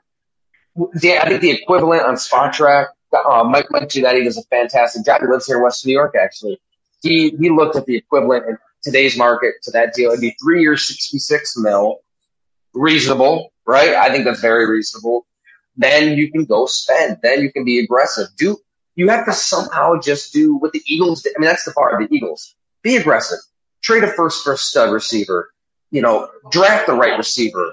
I 0.78 1.28
think 1.28 1.40
the 1.40 1.50
equivalent 1.50 2.02
on 2.02 2.14
Spotrac, 2.14 2.88
uh, 3.12 3.45
Mike 3.45 3.69
that 3.71 4.14
he 4.17 4.25
does 4.25 4.38
a 4.38 4.43
fantastic 4.45 5.05
job. 5.05 5.21
He 5.21 5.26
lives 5.26 5.47
here 5.47 5.57
in 5.57 5.62
Western 5.62 5.88
New 5.88 5.95
York, 5.95 6.14
actually. 6.21 6.61
He 7.02 7.31
he 7.31 7.50
looked 7.50 7.76
at 7.76 7.87
the 7.87 7.97
equivalent 7.97 8.47
in 8.47 8.59
today's 8.83 9.17
market 9.17 9.55
to 9.64 9.71
that 9.73 9.95
deal. 9.95 10.11
It'd 10.11 10.21
be 10.21 10.37
three 10.43 10.61
years, 10.62 10.87
sixty 10.87 11.19
six 11.19 11.57
mil, 11.57 12.00
reasonable, 12.75 13.52
right? 13.67 13.90
I 13.90 14.11
think 14.11 14.25
that's 14.25 14.40
very 14.40 14.69
reasonable. 14.69 15.26
Then 15.76 16.17
you 16.19 16.31
can 16.31 16.45
go 16.45 16.67
spend. 16.67 17.19
Then 17.23 17.40
you 17.40 17.52
can 17.52 17.64
be 17.64 17.79
aggressive. 17.79 18.29
Do 18.37 18.59
you 19.00 19.09
have 19.09 19.25
to 19.25 19.33
somehow 19.33 19.99
just 19.99 20.33
do 20.33 20.57
what 20.57 20.73
the 20.73 20.83
Eagles 20.87 21.23
did. 21.23 21.35
I 21.37 21.40
mean, 21.40 21.49
that's 21.49 21.64
the 21.64 21.73
part 21.73 21.95
of 21.95 22.07
the 22.07 22.14
Eagles. 22.14 22.55
Be 22.83 22.97
aggressive. 22.97 23.38
Trade 23.83 24.05
a 24.05 24.09
first 24.09 24.45
for 24.45 24.52
a 24.52 24.59
stud 24.59 24.93
receiver. 24.93 25.50
You 25.90 26.02
know, 26.02 26.29
draft 26.50 26.87
the 26.87 26.93
right 26.93 27.17
receiver. 27.17 27.73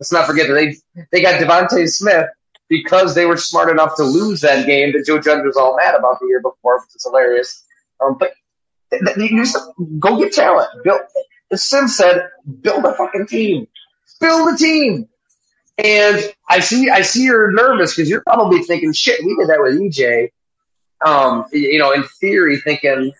Let's 0.00 0.12
not 0.12 0.26
forget 0.26 0.48
that 0.48 0.54
they 0.54 0.76
they 1.12 1.22
got 1.22 1.40
DeVonta 1.40 1.86
Smith 1.88 2.26
because 2.72 3.14
they 3.14 3.26
were 3.26 3.36
smart 3.36 3.70
enough 3.70 3.96
to 3.96 4.02
lose 4.02 4.40
that 4.40 4.66
game 4.66 4.92
that 4.92 5.04
Joe 5.06 5.20
Judge 5.20 5.44
was 5.44 5.56
all 5.56 5.76
mad 5.76 5.94
about 5.94 6.18
the 6.20 6.26
year 6.26 6.40
before, 6.40 6.80
which 6.80 6.94
is 6.94 7.04
hilarious. 7.04 7.64
Um, 8.00 8.16
but 8.18 8.32
you 9.16 9.44
just 9.44 9.58
go 9.98 10.18
get 10.18 10.32
talent. 10.32 10.68
Build, 10.82 11.00
as 11.50 11.62
Sim 11.62 11.88
said, 11.88 12.28
build 12.60 12.84
a 12.84 12.94
fucking 12.94 13.26
team. 13.26 13.66
Build 14.20 14.54
a 14.54 14.56
team. 14.56 15.08
And 15.78 16.32
I 16.48 16.60
see, 16.60 16.90
I 16.90 17.02
see 17.02 17.24
you're 17.24 17.52
nervous 17.52 17.94
because 17.94 18.08
you're 18.08 18.22
probably 18.22 18.62
thinking, 18.62 18.92
shit, 18.92 19.24
we 19.24 19.34
did 19.36 19.48
that 19.48 19.60
with 19.60 19.80
EJ 19.80 20.30
um, 21.04 21.46
you 21.52 21.78
know, 21.78 21.92
in 21.92 22.04
theory, 22.04 22.58
thinking, 22.58 23.12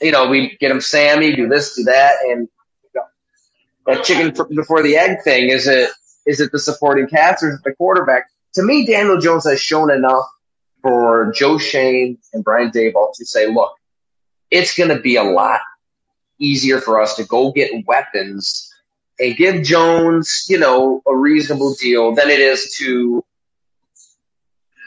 you 0.00 0.12
know, 0.12 0.28
we 0.28 0.56
get 0.60 0.70
him 0.70 0.80
Sammy, 0.80 1.34
do 1.34 1.48
this, 1.48 1.76
do 1.76 1.84
that, 1.84 2.14
and 2.28 2.48
you 2.82 2.90
know, 2.94 3.02
that 3.86 4.04
chicken 4.04 4.34
before 4.54 4.82
the 4.82 4.96
egg 4.96 5.22
thing 5.22 5.50
is 5.50 5.66
it 5.66 5.90
is 6.26 6.40
it 6.40 6.52
the 6.52 6.58
supporting 6.58 7.06
cast 7.06 7.42
or 7.42 7.50
is 7.50 7.54
it 7.56 7.60
the 7.64 7.74
quarterback? 7.74 8.24
To 8.56 8.62
me, 8.62 8.86
Daniel 8.86 9.18
Jones 9.18 9.44
has 9.44 9.60
shown 9.60 9.90
enough 9.90 10.24
for 10.80 11.30
Joe 11.32 11.58
Schoen 11.58 12.16
and 12.32 12.42
Brian 12.42 12.70
Daboll 12.70 13.12
to 13.16 13.26
say, 13.26 13.52
look, 13.52 13.72
it's 14.50 14.74
going 14.74 14.88
to 14.88 14.98
be 14.98 15.16
a 15.16 15.24
lot 15.24 15.60
easier 16.38 16.80
for 16.80 17.00
us 17.00 17.16
to 17.16 17.24
go 17.24 17.52
get 17.52 17.70
weapons 17.86 18.72
and 19.18 19.36
give 19.36 19.62
Jones, 19.62 20.46
you 20.48 20.58
know, 20.58 21.02
a 21.06 21.14
reasonable 21.14 21.74
deal 21.74 22.14
than 22.14 22.30
it 22.30 22.40
is 22.40 22.74
to 22.78 23.22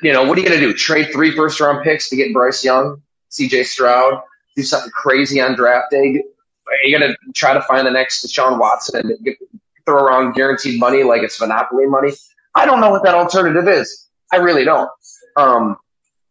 you 0.01 0.13
know, 0.13 0.23
what 0.23 0.38
are 0.38 0.41
you 0.41 0.47
going 0.47 0.59
to 0.59 0.65
do? 0.65 0.73
Trade 0.73 1.11
three 1.11 1.35
first 1.35 1.59
round 1.59 1.83
picks 1.83 2.09
to 2.09 2.15
get 2.15 2.33
Bryce 2.33 2.63
Young, 2.63 3.03
CJ 3.29 3.65
Stroud, 3.65 4.21
do 4.55 4.63
something 4.63 4.89
crazy 4.91 5.41
on 5.41 5.55
draft 5.55 5.91
day? 5.91 6.23
Are 6.67 6.88
you 6.88 6.97
going 6.97 7.11
to 7.11 7.17
try 7.33 7.53
to 7.53 7.61
find 7.61 7.85
the 7.85 7.91
next 7.91 8.25
Deshaun 8.25 8.59
Watson 8.59 9.11
and 9.11 9.23
get, 9.23 9.38
throw 9.85 10.01
around 10.01 10.33
guaranteed 10.33 10.79
money 10.79 11.03
like 11.03 11.21
it's 11.21 11.39
Monopoly 11.39 11.85
money? 11.85 12.13
I 12.60 12.66
don't 12.66 12.82
know 12.82 12.92
what 12.92 13.04
that 13.04 13.16
alternative 13.16 13.68
is. 13.68 14.08
I 14.32 14.38
really 14.38 14.66
don't. 14.66 14.89
Um, 15.36 15.78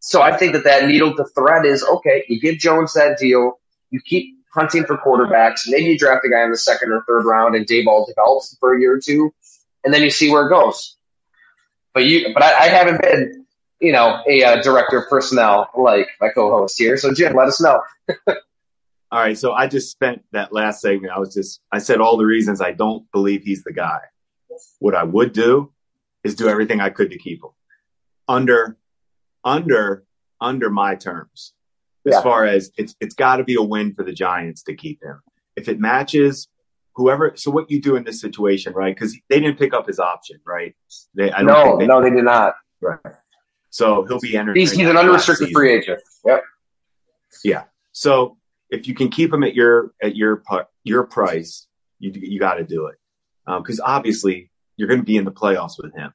so 0.01 0.23
I 0.23 0.37
think 0.37 0.53
that 0.53 0.65
that 0.65 0.87
needle 0.87 1.15
to 1.17 1.25
thread 1.35 1.67
is 1.67 1.83
okay. 1.83 2.25
You 2.29 2.41
give 2.41 2.59
Jones 2.59 2.93
that 2.95 3.19
deal. 3.19 3.59
You 3.91 4.01
keep 4.05 4.37
hunting 4.55 4.85
for 4.85 4.97
quarterbacks. 4.97 5.63
Maybe 5.67 5.87
you 5.87 5.99
draft 5.99 6.25
a 6.25 6.29
guy 6.29 6.45
in 6.45 6.51
the 6.51 6.59
second 6.59 6.93
or 6.93 7.03
third 7.07 7.25
round, 7.25 7.55
and 7.55 7.67
Daboll 7.67 8.07
develops 8.07 8.57
for 8.61 8.77
a 8.77 8.81
year 8.81 8.95
or 8.95 9.01
two, 9.01 9.33
and 9.85 9.93
then 9.93 10.03
you 10.03 10.11
see 10.11 10.31
where 10.31 10.47
it 10.47 10.51
goes. 10.51 10.97
But 11.95 12.05
you, 12.05 12.33
but 12.33 12.43
I, 12.43 12.67
I 12.67 12.69
haven't 12.69 13.01
been 13.01 13.47
you 13.81 13.93
know, 13.93 14.23
a 14.27 14.45
uh, 14.45 14.63
director 14.63 14.99
of 14.99 15.09
personnel 15.09 15.71
like 15.77 16.09
my 16.21 16.29
co-host 16.31 16.79
here. 16.79 16.97
So 16.97 17.15
Jim, 17.15 17.35
let 17.35 17.49
us 17.49 17.61
know. 17.61 17.81
all 18.29 18.35
right. 19.13 19.39
So 19.39 19.53
I 19.53 19.69
just 19.69 19.91
spent 19.91 20.23
that 20.33 20.53
last 20.53 20.81
segment. 20.81 21.13
I 21.13 21.19
was 21.19 21.33
just, 21.33 21.61
I 21.71 21.79
said 21.79 22.01
all 22.01 22.17
the 22.17 22.25
reasons 22.27 22.61
I 22.61 22.73
don't 22.73 23.11
believe 23.13 23.43
he's 23.45 23.63
the 23.63 23.73
guy. 23.73 24.01
What 24.81 24.95
I 24.95 25.05
would 25.05 25.33
do 25.33 25.73
is 26.25 26.35
do 26.35 26.49
everything 26.49 26.81
I 26.81 26.91
could 26.91 27.11
to 27.11 27.19
keep 27.19 27.43
him 27.43 27.51
under, 28.27 28.77
under, 29.45 30.05
under 30.41 30.71
my 30.71 30.95
terms. 30.95 31.55
As 32.07 32.15
yeah. 32.15 32.23
far 32.23 32.47
as 32.47 32.71
it's, 32.79 32.95
it's 33.01 33.15
got 33.15 33.37
to 33.37 33.45
be 33.45 33.55
a 33.55 33.63
win 33.63 33.95
for 33.95 34.05
the 34.05 34.13
Giants 34.13 34.63
to 34.65 34.75
keep 34.75 35.03
him. 35.03 35.21
If 35.57 35.69
it 35.69 35.81
matches 35.81 36.49
whoever, 36.95 37.33
so 37.37 37.51
what 37.51 37.71
you 37.71 37.81
do 37.81 37.97
in 37.97 38.05
this 38.05 38.21
situation, 38.21 38.73
right? 38.73 38.95
Because 38.95 39.17
they 39.29 39.41
didn't 39.41 39.59
pick 39.59 39.75
up 39.75 39.87
his 39.87 39.99
option, 39.99 40.41
right? 40.47 40.75
They, 41.15 41.31
I 41.31 41.43
don't 41.43 41.47
no, 41.47 41.79
they, 41.79 41.87
no, 41.87 42.03
they 42.03 42.11
did 42.11 42.25
not. 42.25 42.55
Right. 42.81 42.99
So 43.71 44.05
he'll 44.05 44.21
be 44.21 44.37
entering. 44.37 44.59
He's, 44.59 44.73
he's 44.73 44.89
an 44.89 44.97
unrestricted 44.97 45.51
free 45.53 45.73
agent. 45.73 46.01
Yep. 46.25 46.43
Yeah. 47.45 47.65
So 47.93 48.39
if 48.71 48.87
you 48.87 48.95
can 48.95 49.09
keep 49.09 49.33
him 49.33 49.43
at 49.43 49.55
your 49.55 49.93
at 50.03 50.17
your 50.17 50.43
your 50.85 51.05
price, 51.05 51.67
you 51.99 52.13
you 52.15 52.39
got 52.39 52.55
to 52.55 52.65
do 52.65 52.87
it 52.87 52.97
because 53.47 53.81
um, 53.81 53.87
obviously 53.87 54.51
you're 54.79 54.89
going 54.89 55.01
to 55.01 55.05
be 55.05 55.19
in 55.19 55.27
the 55.27 55.31
playoffs 55.31 55.75
with 55.77 55.95
him. 55.95 56.15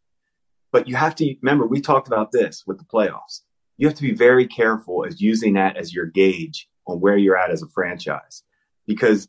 But 0.72 0.88
you 0.88 0.96
have 0.96 1.13
to 1.17 1.36
remember 1.43 1.67
we 1.67 1.82
talked 1.82 2.08
about 2.08 2.32
this 2.32 2.63
with 2.65 2.79
the 2.79 2.86
playoffs. 2.86 3.41
You 3.77 3.88
have 3.88 3.98
to 3.98 4.01
be 4.01 4.15
very 4.15 4.48
careful 4.48 5.05
as 5.05 5.22
using 5.22 5.53
that 5.53 5.77
as 5.77 5.93
your 5.93 6.08
gauge 6.08 6.67
on 6.88 7.00
where 7.00 7.17
you're 7.17 7.38
at 7.38 7.51
as 7.51 7.62
a 7.62 7.67
franchise 7.67 8.43
because 8.88 9.27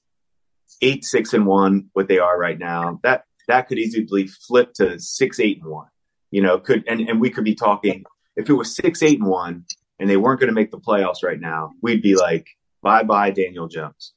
eight 0.81 1.05
six 1.05 1.35
and 1.35 1.47
one 1.47 1.91
what 1.93 2.09
they 2.09 2.19
are 2.19 2.38
right 2.38 2.59
now 2.59 2.99
that 3.03 3.25
that 3.49 3.69
could 3.69 3.79
easily 3.79 4.26
flip 4.26 4.73
to 4.75 4.99
six 4.99 5.38
eight 5.38 5.61
and 5.61 5.71
one 5.71 5.87
you 6.33 6.43
know 6.43 6.59
could 6.59 6.83
and, 6.88 7.00
and 7.03 7.21
we 7.21 7.31
could 7.31 7.45
be 7.45 7.55
talking 7.55 8.05
if 8.37 8.49
it 8.49 8.55
was 8.55 8.75
six, 8.75 9.03
eight, 9.03 9.21
and 9.21 9.29
one, 9.29 9.64
and 9.99 10.09
they 10.09 10.17
weren't 10.17 10.41
going 10.41 10.49
to 10.49 10.55
make 10.55 10.71
the 10.71 10.79
playoffs 10.79 11.23
right 11.23 11.41
now, 11.41 11.71
we'd 11.83 12.03
be 12.03 12.17
like, 12.17 12.47
bye 12.83 13.03
bye, 13.03 13.31
Daniel 13.31 13.69
Jones. 13.69 14.12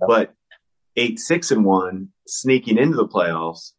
But 0.00 0.34
eight, 0.96 1.18
six, 1.18 1.50
and 1.50 1.64
one, 1.64 2.08
sneaking 2.26 2.78
into 2.78 2.96
the 2.96 3.08
playoffs, 3.08 3.72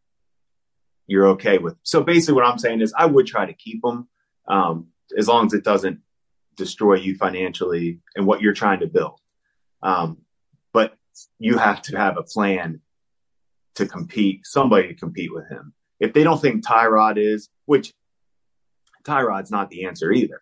you're 1.08 1.28
okay 1.30 1.58
with. 1.58 1.76
So 1.84 2.04
basically, 2.04 2.36
what 2.36 2.46
I'm 2.46 2.60
saying 2.60 2.82
is, 2.82 2.94
I 2.98 3.06
would 3.06 3.28
try 3.28 3.46
to 3.46 3.54
keep 3.54 3.82
them 3.82 4.08
um, 4.48 4.88
as 5.18 5.28
long 5.28 5.46
as 5.46 5.54
it 5.54 5.64
doesn't 5.64 6.00
destroy 6.56 6.96
you 6.96 7.16
financially 7.16 8.00
and 8.16 8.26
what 8.26 8.42
you're 8.42 8.54
trying 8.54 8.80
to 8.80 8.88
build. 8.88 9.20
Um, 9.84 10.20
but 10.74 10.96
you 11.40 11.58
have 11.58 11.82
to 11.84 11.98
have 11.98 12.18
a 12.18 12.24
plan 12.24 12.82
to 13.76 13.86
compete, 13.86 14.46
somebody 14.46 14.88
to 14.88 14.94
compete 14.94 15.34
with 15.34 15.50
him. 15.50 15.74
If 16.00 16.14
they 16.14 16.24
don't 16.24 16.42
think 16.42 16.66
Tyrod 16.66 17.18
is, 17.18 17.50
which 17.66 17.94
Tyrod's 19.04 19.52
not 19.52 19.70
the 19.70 19.86
answer 19.86 20.12
either. 20.12 20.42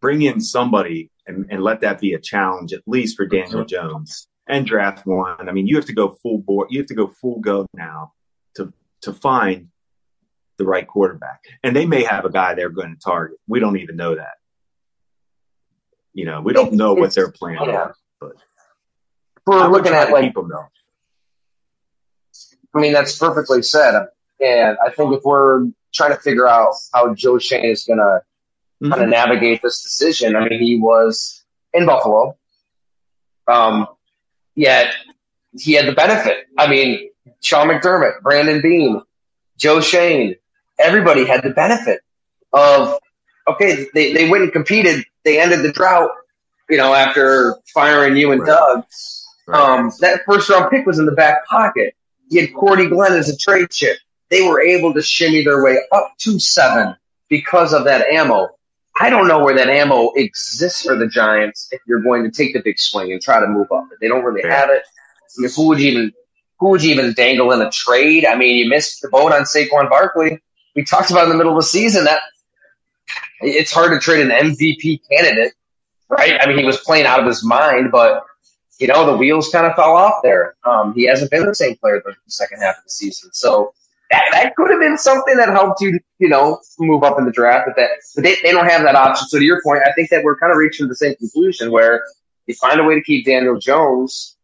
Bring 0.00 0.22
in 0.22 0.40
somebody 0.40 1.10
and, 1.26 1.46
and 1.50 1.62
let 1.62 1.80
that 1.80 2.00
be 2.00 2.12
a 2.12 2.20
challenge, 2.20 2.72
at 2.72 2.82
least 2.86 3.16
for 3.16 3.26
Daniel 3.26 3.64
Jones 3.64 4.28
and 4.46 4.66
draft 4.66 5.06
one. 5.06 5.48
I 5.48 5.52
mean, 5.52 5.66
you 5.66 5.76
have 5.76 5.86
to 5.86 5.94
go 5.94 6.10
full 6.22 6.38
board. 6.38 6.68
You 6.70 6.80
have 6.80 6.88
to 6.88 6.94
go 6.94 7.08
full 7.08 7.40
go 7.40 7.66
now 7.74 8.12
to, 8.56 8.72
to 9.02 9.12
find 9.12 9.68
the 10.58 10.66
right 10.66 10.86
quarterback. 10.86 11.44
And 11.62 11.74
they 11.74 11.86
may 11.86 12.04
have 12.04 12.24
a 12.24 12.30
guy 12.30 12.54
they're 12.54 12.68
going 12.68 12.94
to 12.94 13.00
target. 13.00 13.38
We 13.46 13.60
don't 13.60 13.78
even 13.78 13.96
know 13.96 14.14
that. 14.14 14.34
You 16.12 16.26
know, 16.26 16.40
we 16.40 16.52
don't 16.52 16.74
know 16.74 16.94
what 16.94 17.14
their 17.14 17.30
plan 17.30 17.58
yeah. 17.64 17.90
is. 17.90 17.96
But 18.20 18.32
we're 19.46 19.68
looking 19.68 19.92
at 19.92 20.10
like. 20.10 20.34
I 22.74 22.80
mean, 22.80 22.92
that's 22.92 23.16
perfectly 23.16 23.62
said. 23.62 23.94
And 24.40 24.76
I 24.84 24.90
think 24.90 25.14
if 25.14 25.22
we're 25.24 25.66
trying 25.92 26.10
to 26.14 26.20
figure 26.20 26.46
out 26.46 26.74
how 26.92 27.14
Joe 27.14 27.38
Schoen 27.38 27.64
is 27.64 27.84
going 27.84 27.98
to 27.98 28.22
mm-hmm. 28.82 28.90
kind 28.90 29.04
of 29.04 29.08
navigate 29.08 29.62
this 29.62 29.82
decision. 29.82 30.36
I 30.36 30.48
mean, 30.48 30.60
he 30.60 30.78
was 30.78 31.44
in 31.72 31.86
Buffalo, 31.86 32.36
um, 33.46 33.86
yet 34.54 34.94
he 35.58 35.72
had 35.72 35.86
the 35.86 35.92
benefit. 35.92 36.46
I 36.56 36.68
mean, 36.68 37.10
Sean 37.40 37.68
McDermott, 37.68 38.22
Brandon 38.22 38.60
Beane, 38.60 39.02
Joe 39.56 39.80
Schoen, 39.80 40.36
everybody 40.78 41.24
had 41.24 41.42
the 41.42 41.50
benefit 41.50 42.00
of 42.52 42.98
okay, 43.46 43.86
they, 43.94 44.12
they 44.12 44.28
went 44.28 44.44
and 44.44 44.52
competed. 44.52 45.04
They 45.24 45.40
ended 45.40 45.62
the 45.62 45.72
drought, 45.72 46.10
you 46.68 46.76
know, 46.76 46.94
after 46.94 47.56
firing 47.72 48.16
you 48.16 48.32
and 48.32 48.40
right. 48.42 48.48
Doug. 48.48 48.84
Right. 49.46 49.78
Um, 49.78 49.92
that 50.00 50.22
first 50.26 50.48
round 50.50 50.70
pick 50.70 50.86
was 50.86 50.98
in 50.98 51.06
the 51.06 51.12
back 51.12 51.46
pocket. 51.46 51.94
He 52.30 52.38
had 52.38 52.52
Cordy 52.54 52.88
Glenn 52.88 53.14
as 53.14 53.30
a 53.30 53.36
trade 53.36 53.70
chip 53.70 53.98
they 54.30 54.42
were 54.42 54.60
able 54.60 54.94
to 54.94 55.02
shimmy 55.02 55.44
their 55.44 55.62
way 55.62 55.78
up 55.92 56.14
to 56.18 56.38
seven 56.38 56.96
because 57.28 57.72
of 57.72 57.84
that 57.84 58.06
ammo. 58.08 58.50
I 59.00 59.10
don't 59.10 59.28
know 59.28 59.44
where 59.44 59.56
that 59.56 59.68
ammo 59.68 60.10
exists 60.16 60.82
for 60.82 60.96
the 60.96 61.06
Giants 61.06 61.68
if 61.70 61.80
you're 61.86 62.02
going 62.02 62.24
to 62.24 62.30
take 62.30 62.52
the 62.52 62.60
big 62.60 62.78
swing 62.78 63.12
and 63.12 63.22
try 63.22 63.40
to 63.40 63.46
move 63.46 63.70
up. 63.70 63.86
They 64.00 64.08
don't 64.08 64.24
really 64.24 64.48
have 64.48 64.70
it. 64.70 64.82
I 64.82 65.40
mean, 65.40 65.50
who 65.54 65.68
would 65.68 65.80
you 65.80 65.90
even 65.92 66.12
who 66.58 66.70
would 66.70 66.82
you 66.82 66.90
even 66.90 67.12
dangle 67.12 67.52
in 67.52 67.62
a 67.62 67.70
trade? 67.70 68.26
I 68.26 68.36
mean, 68.36 68.56
you 68.56 68.68
missed 68.68 69.00
the 69.02 69.08
boat 69.08 69.32
on 69.32 69.42
Saquon 69.42 69.88
Barkley. 69.88 70.40
We 70.78 70.84
talked 70.84 71.10
about 71.10 71.24
in 71.24 71.30
the 71.30 71.36
middle 71.36 71.54
of 71.54 71.58
the 71.58 71.66
season 71.66 72.04
that 72.04 72.20
it's 73.40 73.72
hard 73.72 73.90
to 73.90 73.98
trade 73.98 74.24
an 74.24 74.28
MVP 74.28 75.00
candidate, 75.10 75.52
right? 76.08 76.38
I 76.40 76.46
mean, 76.46 76.56
he 76.56 76.64
was 76.64 76.78
playing 76.78 77.04
out 77.04 77.18
of 77.18 77.26
his 77.26 77.44
mind, 77.44 77.90
but 77.90 78.24
you 78.78 78.86
know, 78.86 79.04
the 79.04 79.16
wheels 79.16 79.48
kind 79.48 79.66
of 79.66 79.74
fell 79.74 79.96
off 79.96 80.22
there. 80.22 80.54
Um, 80.62 80.94
he 80.94 81.02
hasn't 81.06 81.32
been 81.32 81.46
the 81.46 81.54
same 81.56 81.74
player 81.78 82.00
the 82.04 82.14
second 82.28 82.60
half 82.60 82.78
of 82.78 82.84
the 82.84 82.90
season. 82.90 83.30
So 83.32 83.74
that, 84.12 84.22
that 84.30 84.54
could 84.54 84.70
have 84.70 84.78
been 84.78 84.96
something 84.96 85.36
that 85.36 85.48
helped 85.48 85.80
you, 85.80 85.98
you 86.20 86.28
know, 86.28 86.60
move 86.78 87.02
up 87.02 87.18
in 87.18 87.24
the 87.24 87.32
draft. 87.32 87.66
But 87.66 87.74
that, 87.74 87.90
but 88.14 88.22
they, 88.22 88.36
they 88.44 88.52
don't 88.52 88.70
have 88.70 88.84
that 88.84 88.94
option. 88.94 89.26
So 89.26 89.40
to 89.40 89.44
your 89.44 89.60
point, 89.64 89.80
I 89.84 89.90
think 89.94 90.10
that 90.10 90.22
we're 90.22 90.38
kind 90.38 90.52
of 90.52 90.58
reaching 90.58 90.86
the 90.86 90.94
same 90.94 91.16
conclusion 91.16 91.72
where 91.72 92.04
you 92.46 92.54
find 92.54 92.78
a 92.78 92.84
way 92.84 92.94
to 92.94 93.02
keep 93.02 93.26
Daniel 93.26 93.58
Jones 93.58 94.36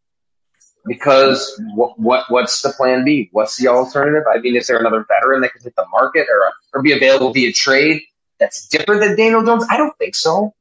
because 0.86 1.60
what, 1.74 1.98
what 1.98 2.30
what's 2.30 2.62
the 2.62 2.70
plan 2.70 3.04
B? 3.04 3.28
What's 3.32 3.56
the 3.56 3.68
alternative? 3.68 4.24
I 4.32 4.38
mean, 4.38 4.56
is 4.56 4.66
there 4.66 4.78
another 4.78 5.04
veteran 5.08 5.40
that 5.42 5.52
could 5.52 5.62
hit 5.62 5.74
the 5.76 5.86
market 5.90 6.26
or 6.30 6.52
or 6.72 6.82
be 6.82 6.92
available 6.92 7.32
via 7.32 7.52
trade 7.52 8.02
that's 8.38 8.68
different 8.68 9.00
than 9.00 9.16
Daniel 9.16 9.44
Jones? 9.44 9.64
I 9.68 9.76
don't 9.76 9.96
think 9.98 10.14
so. 10.14 10.54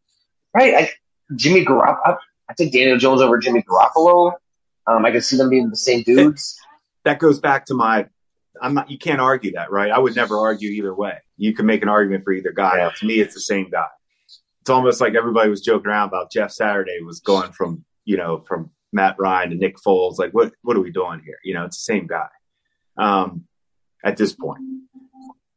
Right? 0.53 0.73
I, 0.75 0.89
Jimmy 1.35 1.65
Garoppolo. 1.65 2.17
I 2.49 2.53
think 2.53 2.73
Daniel 2.73 2.97
Jones 2.97 3.21
over 3.21 3.37
Jimmy 3.37 3.63
Garoppolo. 3.63 4.33
Um, 4.85 5.05
I 5.05 5.11
can 5.11 5.21
see 5.21 5.37
them 5.37 5.49
being 5.49 5.69
the 5.69 5.77
same 5.77 6.03
dudes. 6.03 6.57
That 7.05 7.19
goes 7.19 7.39
back 7.39 7.65
to 7.67 7.73
my. 7.73 8.07
I'm 8.61 8.73
not. 8.73 8.91
You 8.91 8.97
can't 8.97 9.19
argue 9.19 9.53
that, 9.53 9.71
right? 9.71 9.91
I 9.91 9.99
would 9.99 10.15
never 10.15 10.37
argue 10.37 10.69
either 10.69 10.93
way. 10.93 11.17
You 11.37 11.53
can 11.53 11.65
make 11.65 11.81
an 11.81 11.89
argument 11.89 12.23
for 12.23 12.31
either 12.31 12.51
guy. 12.51 12.77
Yeah. 12.77 12.91
To 12.91 13.05
me, 13.05 13.19
it's 13.19 13.33
the 13.33 13.41
same 13.41 13.69
guy. 13.69 13.87
It's 14.61 14.69
almost 14.69 15.01
like 15.01 15.15
everybody 15.15 15.49
was 15.49 15.61
joking 15.61 15.87
around 15.87 16.09
about 16.09 16.31
Jeff 16.31 16.51
Saturday 16.51 16.99
was 17.01 17.19
going 17.19 17.51
from 17.51 17.83
you 18.05 18.17
know 18.17 18.43
from 18.47 18.69
Matt 18.93 19.15
Ryan 19.19 19.51
and 19.51 19.59
Nick 19.59 19.77
Foles. 19.77 20.17
Like, 20.17 20.31
what 20.31 20.53
what 20.61 20.77
are 20.77 20.81
we 20.81 20.91
doing 20.91 21.21
here? 21.25 21.37
You 21.43 21.53
know, 21.53 21.65
it's 21.65 21.77
the 21.77 21.93
same 21.93 22.07
guy. 22.07 22.27
Um, 22.97 23.45
at 24.03 24.17
this 24.17 24.33
point, 24.33 24.61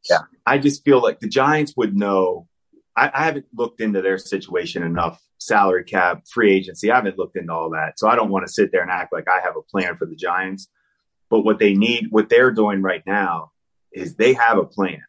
yeah, 0.09 0.21
I 0.45 0.57
just 0.57 0.83
feel 0.83 1.01
like 1.01 1.19
the 1.19 1.29
Giants 1.29 1.73
would 1.77 1.95
know. 1.95 2.47
I, 2.95 3.11
I 3.13 3.25
haven't 3.25 3.45
looked 3.53 3.81
into 3.81 4.01
their 4.01 4.17
situation 4.17 4.83
enough, 4.83 5.21
salary 5.37 5.83
cap, 5.83 6.23
free 6.31 6.53
agency. 6.53 6.91
I 6.91 6.95
haven't 6.95 7.17
looked 7.17 7.37
into 7.37 7.53
all 7.53 7.69
that, 7.71 7.99
so 7.99 8.07
I 8.07 8.15
don't 8.15 8.31
want 8.31 8.47
to 8.47 8.51
sit 8.51 8.71
there 8.71 8.81
and 8.81 8.91
act 8.91 9.13
like 9.13 9.27
I 9.27 9.41
have 9.41 9.55
a 9.55 9.61
plan 9.61 9.97
for 9.97 10.05
the 10.05 10.15
Giants. 10.15 10.69
But 11.29 11.41
what 11.41 11.59
they 11.59 11.73
need, 11.73 12.07
what 12.09 12.29
they're 12.29 12.51
doing 12.51 12.81
right 12.81 13.03
now, 13.05 13.51
is 13.91 14.15
they 14.15 14.33
have 14.33 14.57
a 14.57 14.65
plan, 14.65 15.03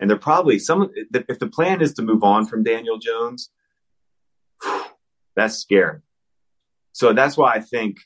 and 0.00 0.08
they're 0.08 0.16
probably 0.16 0.58
some. 0.58 0.90
If 1.12 1.38
the 1.38 1.48
plan 1.48 1.82
is 1.82 1.94
to 1.94 2.02
move 2.02 2.22
on 2.22 2.46
from 2.46 2.62
Daniel 2.62 2.98
Jones, 2.98 3.50
that's 5.36 5.56
scary 5.56 6.00
so 6.94 7.12
that's 7.12 7.36
why 7.36 7.52
I 7.54 7.60
think 7.60 7.98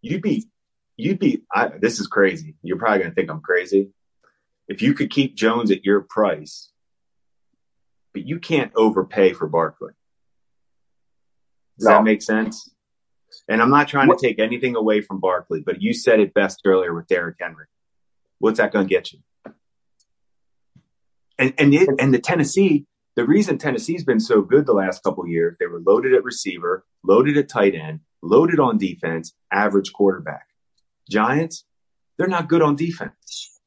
you'd 0.00 0.22
be, 0.22 0.48
you'd 0.96 1.18
be, 1.18 1.42
I, 1.54 1.68
this 1.68 2.00
is 2.00 2.06
crazy. 2.06 2.54
You're 2.62 2.78
probably 2.78 3.00
going 3.00 3.10
to 3.10 3.14
think 3.14 3.30
I'm 3.30 3.42
crazy. 3.42 3.90
If 4.68 4.80
you 4.80 4.94
could 4.94 5.10
keep 5.10 5.36
Jones 5.36 5.70
at 5.70 5.84
your 5.84 6.00
price, 6.00 6.72
but 8.14 8.26
you 8.26 8.38
can't 8.38 8.72
overpay 8.74 9.34
for 9.34 9.46
Barkley. 9.46 9.92
Does 11.78 11.88
no. 11.88 11.92
that 11.92 12.04
make 12.04 12.22
sense? 12.22 12.70
And 13.50 13.60
I'm 13.60 13.68
not 13.68 13.86
trying 13.88 14.08
to 14.08 14.16
take 14.16 14.38
anything 14.38 14.74
away 14.74 15.02
from 15.02 15.20
Barkley, 15.20 15.60
but 15.60 15.82
you 15.82 15.92
said 15.92 16.20
it 16.20 16.32
best 16.32 16.62
earlier 16.64 16.94
with 16.94 17.06
Derrick 17.06 17.36
Henry. 17.38 17.66
What's 18.38 18.58
that 18.58 18.72
going 18.72 18.88
to 18.88 18.90
get 18.90 19.12
you? 19.12 19.18
And 21.38 21.52
and 21.58 21.74
it, 21.74 21.86
and 21.98 22.14
the 22.14 22.18
Tennessee, 22.18 22.86
the 23.16 23.24
reason 23.24 23.56
Tennessee's 23.56 24.04
been 24.04 24.20
so 24.20 24.42
good 24.42 24.66
the 24.66 24.74
last 24.74 25.02
couple 25.02 25.26
years, 25.26 25.56
they 25.58 25.66
were 25.66 25.80
loaded 25.80 26.12
at 26.12 26.22
receiver, 26.22 26.84
loaded 27.02 27.38
at 27.38 27.48
tight 27.48 27.74
end, 27.74 28.00
loaded 28.22 28.60
on 28.60 28.76
defense, 28.76 29.34
average 29.50 29.92
quarterback. 29.94 30.46
Giants, 31.10 31.64
they're 32.18 32.28
not 32.28 32.48
good 32.48 32.62
on 32.62 32.76
defense. 32.76 33.58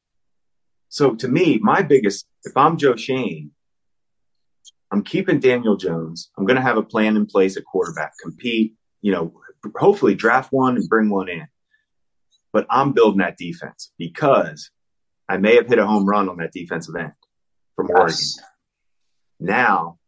So 0.89 1.15
to 1.15 1.27
me, 1.27 1.59
my 1.61 1.81
biggest, 1.81 2.27
if 2.43 2.55
I'm 2.55 2.77
Joe 2.77 2.95
Schoen, 2.95 3.51
I'm 4.91 5.03
keeping 5.03 5.39
Daniel 5.39 5.77
Jones. 5.77 6.31
I'm 6.37 6.45
going 6.45 6.55
to 6.55 6.61
have 6.61 6.77
a 6.77 6.83
plan 6.83 7.15
in 7.15 7.25
place 7.25 7.57
at 7.57 7.65
quarterback, 7.65 8.13
compete, 8.21 8.75
you 9.01 9.11
know, 9.11 9.33
hopefully 9.77 10.15
draft 10.15 10.51
one 10.51 10.75
and 10.75 10.89
bring 10.89 11.09
one 11.09 11.29
in. 11.29 11.47
But 12.53 12.67
I'm 12.69 12.93
building 12.93 13.19
that 13.19 13.37
defense 13.37 13.91
because 13.97 14.71
I 15.27 15.37
may 15.37 15.55
have 15.55 15.67
hit 15.67 15.79
a 15.79 15.85
home 15.85 16.07
run 16.07 16.29
on 16.29 16.37
that 16.37 16.51
defensive 16.51 16.95
end 16.95 17.13
from 17.75 17.87
yes. 17.89 17.97
Oregon. 17.97 18.17
Now 19.39 19.99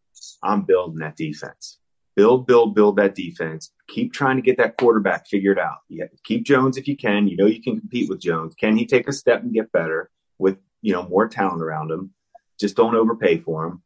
I'm 0.44 0.64
building 0.64 1.00
that 1.00 1.16
defense. 1.16 1.78
Build, 2.16 2.46
build, 2.46 2.76
build 2.76 2.98
that 2.98 3.16
defense. 3.16 3.72
Keep 3.88 4.14
trying 4.14 4.36
to 4.36 4.42
get 4.42 4.58
that 4.58 4.78
quarterback 4.78 5.28
figured 5.28 5.58
out. 5.58 5.78
You 5.88 6.08
keep 6.24 6.44
Jones 6.44 6.78
if 6.78 6.88
you 6.88 6.98
can. 6.98 7.28
You 7.28 7.38
know 7.38 7.46
you 7.46 7.62
can 7.62 7.80
compete 7.80 8.10
with 8.10 8.20
Jones. 8.20 8.54
Can 8.56 8.76
he 8.76 8.86
take 8.86 9.08
a 9.08 9.14
step 9.14 9.42
and 9.44 9.54
get 9.54 9.72
better 9.72 10.10
with 10.38 10.58
you 10.82 10.94
know 10.94 11.08
more 11.08 11.28
talent 11.30 11.62
around 11.62 11.90
him? 11.90 12.14
Just 12.60 12.76
don't 12.76 12.96
overpay 12.96 13.40
for 13.40 13.66
him. 13.66 13.84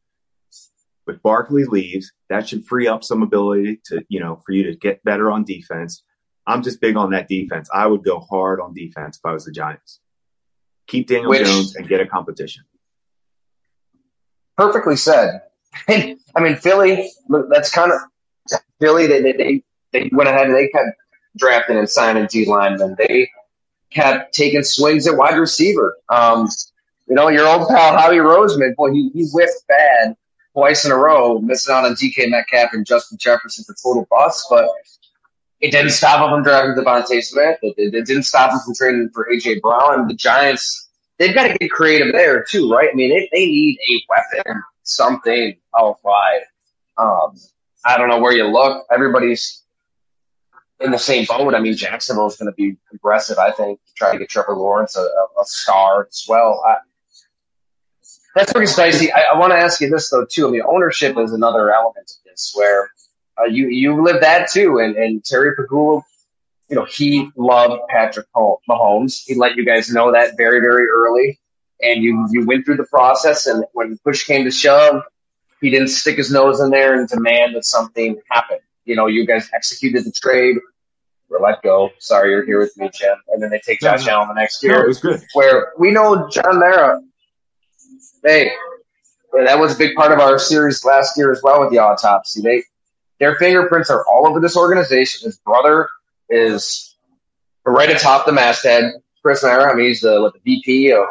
If 1.08 1.22
Barkley 1.22 1.66
leaves, 1.66 2.12
that 2.30 2.50
should 2.50 2.66
free 2.66 2.88
up 2.88 3.04
some 3.04 3.22
ability 3.22 3.80
to 3.86 4.04
you 4.10 4.20
know 4.20 4.42
for 4.44 4.54
you 4.54 4.64
to 4.64 4.76
get 4.76 5.04
better 5.04 5.30
on 5.30 5.44
defense. 5.44 6.04
I'm 6.48 6.64
just 6.64 6.82
big 6.82 6.98
on 6.98 7.12
that 7.12 7.28
defense. 7.28 7.70
I 7.74 7.86
would 7.86 8.04
go 8.04 8.20
hard 8.20 8.60
on 8.60 8.74
defense 8.74 9.18
if 9.18 9.26
I 9.26 9.34
was 9.34 9.46
the 9.46 9.52
Giants. 9.52 10.00
Keep 10.88 11.08
Daniel 11.08 11.30
Which, 11.30 11.46
Jones 11.46 11.76
and 11.76 11.88
get 11.88 12.02
a 12.02 12.06
competition 12.06 12.64
perfectly 14.58 14.96
said. 14.96 15.42
I 15.88 16.18
mean, 16.40 16.56
Philly, 16.56 17.12
that's 17.50 17.72
kind 17.72 17.92
of 17.92 18.60
Philly. 18.80 19.08
They, 19.08 19.22
they, 19.22 19.64
they 19.92 20.10
went 20.12 20.30
ahead 20.30 20.48
and 20.48 20.56
they 20.56 20.68
kept 20.70 20.90
drafting 21.38 21.78
and 21.78 21.90
signing 21.90 22.28
D 22.28 22.46
linemen. 22.46 22.96
They 22.98 23.30
kept 23.92 24.34
taking 24.34 24.64
swings 24.64 25.08
at 25.08 25.18
wide 25.18 25.38
receiver. 25.38 25.98
Um, 26.10 26.48
you 27.08 27.16
know, 27.16 27.30
your 27.30 27.48
old 27.48 27.68
pal 27.68 27.98
Howie 27.98 28.18
Roseman, 28.18 28.76
boy, 28.76 28.92
he, 28.92 29.10
he 29.14 29.28
whiffed 29.32 29.68
bad 29.68 30.16
twice 30.54 30.86
in 30.86 30.92
a 30.92 30.98
row, 30.98 31.40
missing 31.40 31.74
out 31.74 31.86
on 31.86 31.94
DK 31.94 32.30
Metcalf 32.30 32.74
and 32.74 32.86
Justin 32.86 33.18
Jefferson 33.18 33.64
for 33.66 33.76
total 33.82 34.08
bust. 34.10 34.48
but 34.50 34.68
it 35.62 35.72
didn't 35.72 35.92
stop 35.92 36.24
him 36.24 36.36
from 36.36 36.44
drafting 36.44 36.84
DeVonta 36.84 37.24
Smith. 37.24 37.58
It, 37.62 37.76
it, 37.78 37.94
it, 37.94 38.06
didn't 38.06 38.24
stop 38.24 38.52
him 38.52 38.60
from 38.66 38.76
trading 38.76 39.10
for 39.14 39.28
AJ 39.32 39.62
Brown. 39.62 40.08
The 40.08 40.14
Giants 40.14 40.85
they've 41.18 41.34
got 41.34 41.48
to 41.48 41.58
get 41.58 41.72
creative 41.72 42.14
there 42.14 42.44
too, 42.44 42.72
right? 42.72 42.90
I 42.92 42.96
mean, 42.96 43.10
they, 43.10 43.30
they 43.32 43.46
need 43.46 43.80
a 43.90 44.04
weapon, 44.10 44.62
something 44.84 45.56
out 45.78 45.98
wide. 46.04 46.42
Um, 46.98 47.36
I 47.86 47.98
don't 47.98 48.10
know 48.10 48.20
where 48.20 48.34
you 48.34 48.46
look. 48.46 48.86
Everybody's 48.92 49.64
in 50.80 50.92
the 50.92 50.98
same 50.98 51.26
boat. 51.26 51.54
I 51.54 51.60
mean, 51.60 51.76
Jacksonville 51.76 52.28
is 52.28 52.36
going 52.36 52.52
to 52.52 52.56
be 52.56 52.78
aggressive, 52.94 53.38
I 53.38 53.52
think, 53.52 53.80
to 53.86 53.94
try 53.96 54.12
to 54.12 54.20
get 54.20 54.30
Trevor 54.30 54.56
Lawrence 54.56 54.96
a, 54.96 55.02
a, 55.02 55.42
a 55.42 55.46
star 55.46 56.08
as 56.10 56.26
well. 56.28 56.64
I, 56.66 56.78
that's 58.36 58.52
pretty 58.52 58.68
spicy. 58.68 59.12
I, 59.14 59.26
I 59.34 59.40
want 59.40 59.54
to 59.54 59.58
ask 59.58 59.80
you 59.80 59.90
this 59.90 60.10
though 60.10 60.26
too. 60.30 60.48
I 60.48 60.52
mean, 60.52 60.64
ownership 60.68 61.18
is 61.18 61.32
another 61.32 61.74
element 61.74 62.12
of 62.12 62.30
this, 62.30 62.52
where 62.54 62.90
uh, 63.40 63.46
you 63.46 63.70
you 63.70 64.04
live 64.04 64.22
that 64.22 64.50
too, 64.52 64.80
and 64.80 64.96
and 64.98 65.24
Terry 65.24 65.56
Pegula 65.56 66.04
you 66.70 66.76
know, 66.76 66.86
he 66.86 67.30
loved 67.36 67.82
Patrick 67.90 68.28
Mahomes. 68.36 69.24
He 69.26 69.36
let 69.36 69.56
you 69.56 69.66
guys 69.66 69.90
know 69.90 70.12
that 70.12 70.36
very, 70.38 70.60
very 70.60 70.88
early. 70.88 71.40
And 71.82 72.04
you, 72.04 72.28
you 72.32 72.46
went 72.46 72.66
through 72.66 72.78
the 72.78 72.86
process. 72.86 73.46
And 73.46 73.66
when 73.74 73.98
push 74.04 74.26
came 74.26 74.46
to 74.46 74.52
shove, 74.52 75.04
he 75.62 75.70
didn't 75.70 75.90
stick 75.90 76.18
his 76.18 76.32
nose 76.32 76.60
in 76.60 76.72
there 76.72 77.00
and 77.00 77.08
demand 77.08 77.56
that 77.56 77.66
something 77.66 78.20
happen. 78.30 78.58
You 78.86 78.96
know, 78.96 79.08
you 79.08 79.26
guys 79.26 79.50
executed 79.54 80.06
the 80.06 80.12
trade. 80.12 80.58
We're 81.30 81.40
let 81.40 81.62
go. 81.62 81.90
Sorry, 82.00 82.32
you're 82.32 82.46
here 82.46 82.60
with 82.60 82.76
me, 82.78 82.90
Jim. 82.94 83.16
And 83.30 83.42
then 83.42 83.50
they 83.50 83.60
take 83.60 83.80
Josh 83.80 84.08
Allen 84.08 84.28
the 84.28 84.36
next 84.36 84.64
year. 84.64 84.74
No, 84.74 84.84
it 84.84 84.88
was 84.88 85.00
good. 85.00 85.22
Where 85.34 85.74
we 85.78 85.92
know 85.92 86.30
John 86.30 86.60
Mara, 86.60 87.02
hey, 88.24 88.52
that 89.34 89.60
was 89.60 89.76
a 89.76 89.78
big 89.78 89.96
part 89.96 90.12
of 90.12 90.20
our 90.20 90.38
series 90.40 90.86
last 90.86 91.18
year 91.18 91.32
as 91.32 91.42
well 91.44 91.62
with 91.62 91.72
the 91.72 91.80
autopsy. 91.80 92.42
They, 92.42 92.64
their 93.20 93.36
fingerprints 93.36 93.90
are 93.90 94.06
all 94.06 94.28
over 94.28 94.40
this 94.40 94.56
organization. 94.56 95.26
His 95.26 95.38
brother 95.40 95.90
is 96.30 96.96
right 97.66 97.90
atop 97.90 98.26
the 98.26 98.32
masthead. 98.32 98.94
Chris 99.22 99.44
Mara, 99.44 99.72
I 99.72 99.76
mean, 99.76 99.88
he's 99.88 100.02
the, 100.02 100.32
the 100.34 100.40
VP 100.44 100.92
of 100.92 101.06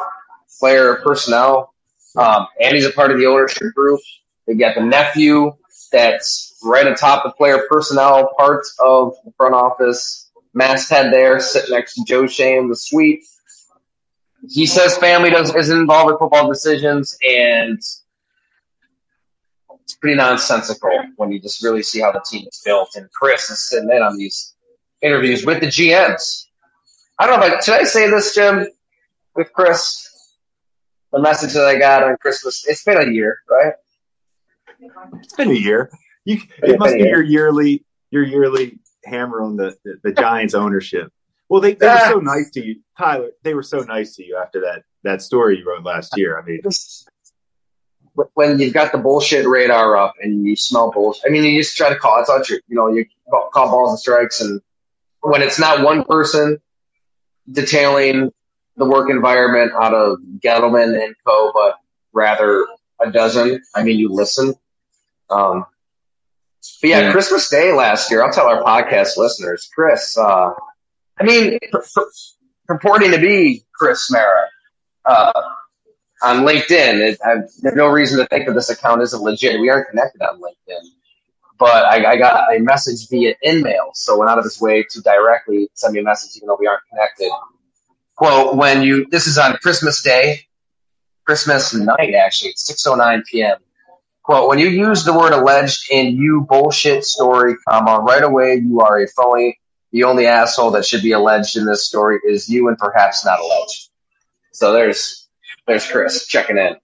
player 0.60 0.96
personnel, 1.04 1.74
um, 2.16 2.46
and 2.60 2.74
he's 2.74 2.86
a 2.86 2.92
part 2.92 3.10
of 3.10 3.18
the 3.18 3.26
ownership 3.26 3.74
group. 3.74 4.00
They 4.46 4.54
got 4.54 4.76
the 4.76 4.82
nephew 4.82 5.52
that's 5.90 6.56
right 6.62 6.86
atop 6.86 7.24
the 7.24 7.32
player 7.32 7.66
personnel 7.68 8.32
part 8.38 8.64
of 8.84 9.14
the 9.24 9.32
front 9.36 9.54
office 9.54 10.30
masthead 10.54 11.12
there, 11.12 11.40
sitting 11.40 11.74
next 11.74 11.94
to 11.94 12.04
Joe 12.06 12.26
Schoen 12.26 12.58
in 12.58 12.68
the 12.68 12.76
suite. 12.76 13.24
He 14.48 14.66
says 14.66 14.96
family 14.98 15.30
does 15.30 15.54
isn't 15.54 15.76
involved 15.76 16.12
with 16.12 16.18
football 16.18 16.48
decisions, 16.48 17.16
and 17.26 17.78
it's 19.84 19.94
pretty 20.00 20.16
nonsensical 20.16 20.90
when 21.16 21.32
you 21.32 21.40
just 21.40 21.62
really 21.62 21.82
see 21.82 22.00
how 22.00 22.12
the 22.12 22.24
team 22.28 22.46
is 22.46 22.62
built. 22.64 22.90
And 22.94 23.10
Chris 23.10 23.50
is 23.50 23.68
sitting 23.68 23.90
in 23.90 24.02
on 24.02 24.16
these 24.16 24.53
interviews 25.04 25.44
with 25.44 25.60
the 25.60 25.66
GMs. 25.66 26.46
I 27.18 27.26
don't 27.26 27.38
know, 27.38 27.48
but 27.48 27.62
should 27.62 27.74
I 27.74 27.84
say 27.84 28.10
this, 28.10 28.34
Jim, 28.34 28.66
with 29.36 29.52
Chris? 29.52 30.10
The 31.12 31.20
message 31.20 31.52
that 31.52 31.66
I 31.66 31.76
got 31.78 32.02
on 32.02 32.16
Christmas, 32.16 32.64
it's 32.66 32.82
been 32.82 32.98
a 32.98 33.12
year, 33.12 33.38
right? 33.48 33.74
It's 35.22 35.34
been 35.36 35.50
a 35.50 35.54
year. 35.54 35.90
You, 36.24 36.40
it 36.62 36.78
must 36.78 36.94
be 36.94 37.00
your 37.00 37.22
yearly 37.22 37.84
your 38.10 38.24
yearly 38.24 38.78
hammer 39.04 39.42
on 39.42 39.56
the, 39.56 39.76
the, 39.84 40.00
the 40.02 40.12
Giants 40.12 40.54
ownership. 40.54 41.12
Well, 41.48 41.60
they, 41.60 41.74
they 41.74 41.86
were 41.86 41.92
ah. 41.92 42.10
so 42.10 42.18
nice 42.18 42.50
to 42.52 42.64
you, 42.64 42.80
Tyler. 42.98 43.30
They 43.42 43.54
were 43.54 43.62
so 43.62 43.78
nice 43.78 44.16
to 44.16 44.24
you 44.24 44.38
after 44.42 44.60
that 44.62 44.82
that 45.04 45.22
story 45.22 45.58
you 45.58 45.68
wrote 45.68 45.84
last 45.84 46.16
year. 46.16 46.38
I 46.38 46.44
mean, 46.44 46.62
when 48.34 48.58
you've 48.58 48.72
got 48.72 48.92
the 48.92 48.98
bullshit 48.98 49.46
radar 49.46 49.96
up 49.96 50.14
and 50.20 50.46
you 50.46 50.56
smell 50.56 50.90
bullshit, 50.90 51.24
I 51.26 51.30
mean, 51.30 51.44
you 51.44 51.60
just 51.60 51.76
try 51.76 51.90
to 51.90 51.96
call 51.96 52.20
it's 52.20 52.30
all 52.30 52.42
true. 52.42 52.58
You 52.66 52.76
know, 52.76 52.88
you 52.88 53.04
call 53.30 53.50
balls 53.70 53.90
and 53.90 53.98
strikes, 53.98 54.40
and 54.40 54.60
when 55.24 55.42
it's 55.42 55.58
not 55.58 55.82
one 55.82 56.04
person 56.04 56.58
detailing 57.50 58.30
the 58.76 58.84
work 58.84 59.08
environment 59.10 59.72
out 59.72 59.94
of 59.94 60.18
Gettleman 60.38 61.02
and 61.02 61.14
Co., 61.26 61.50
but 61.52 61.76
rather 62.12 62.66
a 63.00 63.10
dozen. 63.10 63.62
I 63.74 63.82
mean, 63.82 63.98
you 63.98 64.12
listen. 64.12 64.54
Um, 65.30 65.64
but 66.80 66.90
yeah, 66.90 67.12
Christmas 67.12 67.48
Day 67.48 67.72
last 67.72 68.10
year, 68.10 68.22
I'll 68.22 68.32
tell 68.32 68.46
our 68.46 68.62
podcast 68.62 69.16
listeners, 69.16 69.68
Chris, 69.74 70.16
uh, 70.16 70.50
I 71.18 71.24
mean, 71.24 71.58
purporting 72.66 73.12
to 73.12 73.18
be 73.18 73.64
Chris 73.74 74.10
Mara, 74.10 74.48
uh, 75.04 75.42
on 76.22 76.44
LinkedIn. 76.44 77.00
It, 77.00 77.18
I 77.24 77.36
have 77.64 77.76
no 77.76 77.88
reason 77.88 78.18
to 78.18 78.26
think 78.26 78.46
that 78.46 78.54
this 78.54 78.70
account 78.70 79.02
isn't 79.02 79.22
legit. 79.22 79.60
We 79.60 79.70
aren't 79.70 79.88
connected 79.88 80.22
on 80.22 80.40
LinkedIn. 80.40 80.80
But 81.64 81.86
I, 81.86 82.12
I 82.12 82.16
got 82.18 82.54
a 82.54 82.58
message 82.58 83.08
via 83.08 83.36
InMail, 83.42 83.94
so 83.94 84.18
went 84.18 84.30
out 84.30 84.36
of 84.36 84.44
his 84.44 84.60
way 84.60 84.84
to 84.90 85.00
directly 85.00 85.70
send 85.72 85.94
me 85.94 86.00
a 86.00 86.02
message, 86.02 86.36
even 86.36 86.48
though 86.48 86.58
we 86.60 86.66
aren't 86.66 86.82
connected. 86.90 87.30
Quote, 88.16 88.54
when 88.54 88.82
you, 88.82 89.06
this 89.10 89.26
is 89.26 89.38
on 89.38 89.56
Christmas 89.56 90.02
Day, 90.02 90.40
Christmas 91.24 91.72
night, 91.72 92.12
actually, 92.12 92.50
it's 92.50 92.70
6.09 92.70 93.22
p.m. 93.24 93.56
Quote, 94.22 94.46
when 94.46 94.58
you 94.58 94.68
use 94.68 95.06
the 95.06 95.16
word 95.16 95.32
alleged 95.32 95.90
in 95.90 96.16
you 96.16 96.42
bullshit 96.46 97.02
story, 97.02 97.54
comma, 97.66 97.98
right 98.02 98.22
away 98.22 98.56
you 98.56 98.80
are 98.80 98.98
a 98.98 99.08
phony. 99.08 99.58
The 99.90 100.04
only 100.04 100.26
asshole 100.26 100.72
that 100.72 100.84
should 100.84 101.02
be 101.02 101.12
alleged 101.12 101.56
in 101.56 101.64
this 101.64 101.86
story 101.86 102.18
is 102.28 102.46
you 102.46 102.68
and 102.68 102.76
perhaps 102.76 103.24
not 103.24 103.40
alleged. 103.40 103.88
So 104.52 104.74
there's 104.74 105.26
there's 105.66 105.90
Chris 105.90 106.26
checking 106.26 106.58
in. 106.58 106.76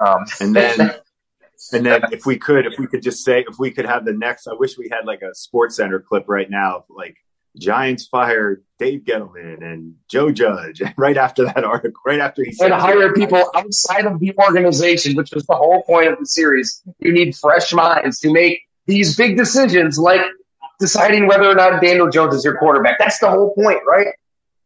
Um, 0.00 0.26
and 0.40 0.56
then 0.56 0.96
and 1.72 1.86
then 1.86 2.02
if 2.12 2.26
we 2.26 2.38
could, 2.38 2.66
if 2.66 2.78
we 2.78 2.86
could 2.86 3.02
just 3.02 3.24
say, 3.24 3.44
if 3.48 3.58
we 3.58 3.70
could 3.70 3.86
have 3.86 4.04
the 4.04 4.12
next, 4.12 4.46
I 4.46 4.54
wish 4.54 4.76
we 4.78 4.88
had 4.90 5.06
like 5.06 5.22
a 5.22 5.34
Sports 5.34 5.76
Center 5.76 6.00
clip 6.00 6.24
right 6.28 6.48
now, 6.48 6.84
like 6.88 7.16
Giants 7.58 8.06
fired 8.06 8.64
Dave 8.78 9.02
Gettleman 9.02 9.62
and 9.62 9.94
Joe 10.08 10.30
Judge 10.30 10.82
right 10.96 11.16
after 11.16 11.44
that 11.44 11.64
article, 11.64 12.00
right 12.04 12.20
after 12.20 12.44
he 12.44 12.52
said, 12.52 12.72
and 12.72 12.80
hire 12.80 13.12
people 13.12 13.50
outside 13.54 14.06
of 14.06 14.20
the 14.20 14.34
organization, 14.38 15.16
which 15.16 15.32
was 15.32 15.46
the 15.46 15.54
whole 15.54 15.82
point 15.82 16.08
of 16.08 16.18
the 16.18 16.26
series. 16.26 16.82
You 16.98 17.12
need 17.12 17.34
fresh 17.36 17.72
minds 17.72 18.20
to 18.20 18.32
make 18.32 18.60
these 18.86 19.16
big 19.16 19.36
decisions, 19.36 19.98
like 19.98 20.20
deciding 20.78 21.26
whether 21.26 21.48
or 21.48 21.54
not 21.54 21.80
Daniel 21.82 22.10
Jones 22.10 22.34
is 22.34 22.44
your 22.44 22.58
quarterback. 22.58 22.98
That's 22.98 23.18
the 23.18 23.30
whole 23.30 23.54
point, 23.54 23.80
right? 23.88 24.08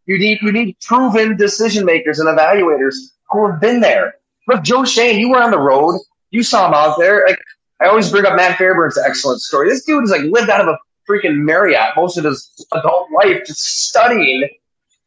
You 0.06 0.18
need 0.18 0.38
you 0.42 0.52
need 0.52 0.76
proven 0.80 1.36
decision 1.36 1.84
makers 1.84 2.18
and 2.18 2.28
evaluators 2.28 2.94
who 3.30 3.48
have 3.50 3.60
been 3.60 3.80
there. 3.80 4.14
Look, 4.48 4.64
Joe 4.64 4.84
Schoen, 4.84 5.20
you 5.20 5.30
were 5.30 5.40
on 5.40 5.52
the 5.52 5.58
road. 5.58 6.00
You 6.30 6.42
saw 6.42 6.68
him 6.68 6.74
out 6.74 6.98
there. 6.98 7.24
Like 7.26 7.38
I 7.80 7.86
always 7.86 8.10
bring 8.10 8.26
up 8.26 8.36
Matt 8.36 8.58
Fairburn's 8.58 8.98
excellent 8.98 9.40
story. 9.40 9.68
This 9.68 9.84
dude 9.84 10.04
is 10.04 10.10
like 10.10 10.22
lived 10.22 10.50
out 10.50 10.60
of 10.60 10.68
a 10.68 10.78
freaking 11.08 11.38
Marriott 11.38 11.96
most 11.96 12.16
of 12.16 12.24
his 12.24 12.66
adult 12.72 13.08
life, 13.12 13.44
just 13.46 13.88
studying 13.88 14.48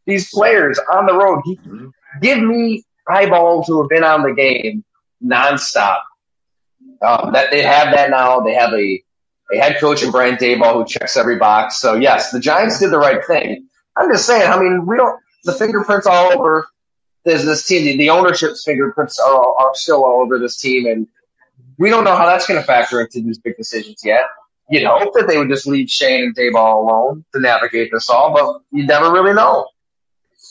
these 0.05 0.29
players 0.31 0.79
on 0.91 1.05
the 1.05 1.13
road. 1.13 1.41
He, 1.45 1.59
give 2.21 2.39
me 2.39 2.83
eyeballs 3.07 3.67
who 3.67 3.81
have 3.81 3.89
been 3.89 4.03
on 4.03 4.23
the 4.23 4.33
game 4.33 4.83
nonstop. 5.23 5.99
Um, 7.01 7.33
that 7.33 7.51
they 7.51 7.61
have 7.61 7.93
that 7.93 8.09
now. 8.09 8.39
They 8.39 8.53
have 8.53 8.73
a, 8.73 9.03
a 9.53 9.57
head 9.57 9.79
coach 9.79 10.03
in 10.03 10.11
Brian 10.11 10.35
Daboll 10.35 10.73
who 10.75 10.85
checks 10.85 11.17
every 11.17 11.37
box. 11.37 11.77
So 11.77 11.95
yes, 11.95 12.31
the 12.31 12.39
Giants 12.39 12.79
did 12.79 12.91
the 12.91 12.97
right 12.97 13.23
thing. 13.25 13.67
I'm 13.95 14.11
just 14.11 14.25
saying. 14.25 14.49
I 14.49 14.59
mean, 14.59 14.85
we 14.85 14.95
don't. 14.95 15.19
The 15.43 15.53
fingerprints 15.53 16.07
all 16.07 16.31
over 16.31 16.67
this 17.25 17.43
this 17.43 17.65
team. 17.65 17.85
The, 17.85 17.97
the 17.97 18.09
ownership's 18.09 18.63
fingerprints 18.63 19.19
are, 19.19 19.55
are 19.55 19.75
still 19.75 20.03
all 20.03 20.21
over 20.21 20.39
this 20.39 20.57
team, 20.57 20.85
and 20.85 21.07
we 21.77 21.89
don't 21.89 22.03
know 22.03 22.15
how 22.15 22.25
that's 22.25 22.47
going 22.47 22.59
to 22.59 22.65
factor 22.65 23.01
into 23.01 23.21
these 23.21 23.39
big 23.39 23.57
decisions 23.57 24.01
yet 24.03 24.25
you'd 24.69 24.85
hope 24.85 25.13
that 25.13 25.27
they 25.27 25.37
would 25.37 25.49
just 25.49 25.67
leave 25.67 25.89
Schoen 25.89 26.23
and 26.23 26.35
Daboll 26.35 26.83
alone 26.83 27.25
to 27.33 27.39
navigate 27.39 27.91
this 27.91 28.09
all, 28.09 28.33
but 28.33 28.61
you 28.77 28.85
never 28.85 29.11
really 29.11 29.33
know. 29.33 29.67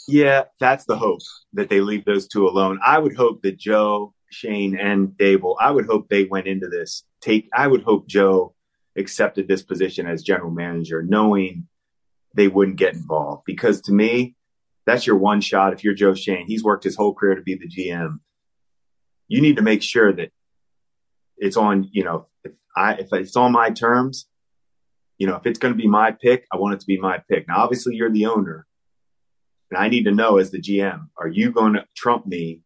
Yeah, 0.09 0.45
that's 0.59 0.85
the 0.85 0.97
hope 0.97 1.21
that 1.53 1.69
they 1.69 1.81
leave 1.81 2.05
those 2.05 2.27
two 2.27 2.47
alone. 2.47 2.81
I 2.85 2.99
would 2.99 3.17
hope 3.17 3.43
that 3.43 3.59
Joe, 3.59 4.15
Schoen, 4.31 4.79
and 4.79 5.09
Daboll, 5.09 5.57
I 5.61 5.71
would 5.71 5.87
hope 5.87 6.09
they 6.09 6.25
went 6.25 6.47
into 6.47 6.69
this. 6.69 7.05
Take, 7.21 7.49
I 7.55 7.67
would 7.67 7.83
hope 7.83 8.09
Joe 8.09 8.55
accepted 8.97 9.49
this 9.49 9.63
position 9.63 10.07
as 10.07 10.23
general 10.23 10.51
manager, 10.51 11.03
knowing 11.03 11.69
they 12.35 12.49
wouldn't 12.49 12.79
get 12.79 12.95
involved. 12.95 13.45
Because 13.47 13.81
to 13.83 13.93
me, 13.93 14.35
that's 14.87 15.07
your 15.07 15.17
one 15.17 15.41
shot. 15.41 15.73
If 15.73 15.85
you're 15.85 15.95
Joe 15.95 16.15
Schoen, 16.15 16.45
he's 16.47 16.65
worked 16.65 16.85
his 16.85 16.97
whole 16.97 17.15
career 17.15 17.35
to 17.35 17.43
be 17.43 17.55
the 17.55 17.69
GM. 17.69 18.19
You 19.29 19.41
need 19.41 19.57
to 19.57 19.63
make 19.63 19.83
sure 19.83 20.13
that 20.13 20.31
it's 21.37 21.57
on, 21.57 21.89
you 21.93 22.05
know, 22.05 22.27
if 22.45 22.53
I 22.77 22.95
if 22.95 23.13
it's 23.13 23.37
on 23.37 23.53
my 23.53 23.71
terms, 23.71 24.27
you 25.19 25.27
know, 25.27 25.37
if 25.37 25.47
it's 25.47 25.59
going 25.59 25.73
to 25.73 25.79
be 25.79 25.89
my 25.89 26.13
pick, 26.13 26.47
I 26.53 26.57
want 26.57 26.75
it 26.75 26.81
to 26.81 26.87
be 26.87 26.99
my 26.99 27.23
pick. 27.31 27.47
Now, 27.49 27.63
obviously, 27.63 27.95
you're 27.95 28.11
the 28.11 28.27
owner, 28.27 28.67
and 29.71 29.79
I 29.79 29.89
need 29.89 30.05
to 30.05 30.13
know 30.13 30.39
as 30.39 30.51
the 30.51 30.61
GM, 30.61 31.09
are 31.17 31.29
you 31.29 31.53
going 31.53 31.75
to 31.75 31.85
trump 31.97 32.27
me 32.27 32.63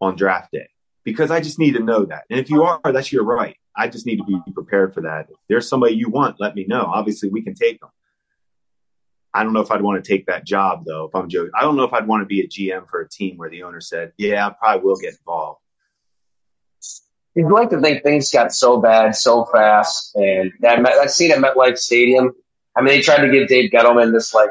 on 0.00 0.16
draft 0.16 0.52
day? 0.52 0.68
Because 1.04 1.30
I 1.30 1.40
just 1.40 1.58
need 1.58 1.74
to 1.74 1.82
know 1.82 2.04
that. 2.06 2.24
And 2.30 2.40
if 2.40 2.50
you 2.50 2.64
are, 2.64 2.80
that's 2.84 3.12
your 3.12 3.24
right. 3.24 3.56
I 3.76 3.88
just 3.88 4.06
need 4.06 4.16
to 4.16 4.24
be 4.24 4.40
prepared 4.52 4.94
for 4.94 5.02
that. 5.02 5.26
If 5.28 5.36
there's 5.48 5.68
somebody 5.68 5.94
you 5.94 6.08
want, 6.08 6.40
let 6.40 6.54
me 6.54 6.64
know. 6.66 6.86
Obviously, 6.86 7.28
we 7.28 7.42
can 7.42 7.54
take 7.54 7.78
them. 7.80 7.90
I 9.36 9.44
don't 9.44 9.52
know 9.52 9.60
if 9.60 9.70
I'd 9.70 9.82
want 9.82 10.02
to 10.02 10.08
take 10.08 10.26
that 10.26 10.44
job 10.44 10.84
though. 10.86 11.04
If 11.04 11.14
I'm 11.14 11.28
joking, 11.28 11.52
I 11.54 11.62
don't 11.62 11.76
know 11.76 11.84
if 11.84 11.92
I'd 11.92 12.06
want 12.06 12.22
to 12.22 12.26
be 12.26 12.40
a 12.40 12.48
GM 12.48 12.88
for 12.88 13.00
a 13.00 13.08
team 13.08 13.36
where 13.36 13.50
the 13.50 13.62
owner 13.64 13.80
said, 13.80 14.12
"Yeah, 14.16 14.46
I 14.46 14.50
probably 14.50 14.84
will 14.84 14.96
get 14.96 15.14
involved." 15.14 15.60
you'd 17.36 17.52
like 17.52 17.70
to 17.70 17.80
think 17.80 18.02
things 18.02 18.30
got 18.32 18.52
so 18.52 18.80
bad 18.80 19.14
so 19.14 19.44
fast. 19.44 20.16
And 20.16 20.52
that 20.60 20.82
that 20.82 21.10
scene 21.10 21.30
at 21.30 21.38
MetLife 21.38 21.78
Stadium, 21.78 22.32
I 22.74 22.80
mean, 22.80 22.94
they 22.94 23.00
tried 23.02 23.18
to 23.18 23.30
give 23.30 23.46
Dave 23.46 23.70
Gettleman 23.70 24.12
this 24.12 24.34
like 24.34 24.50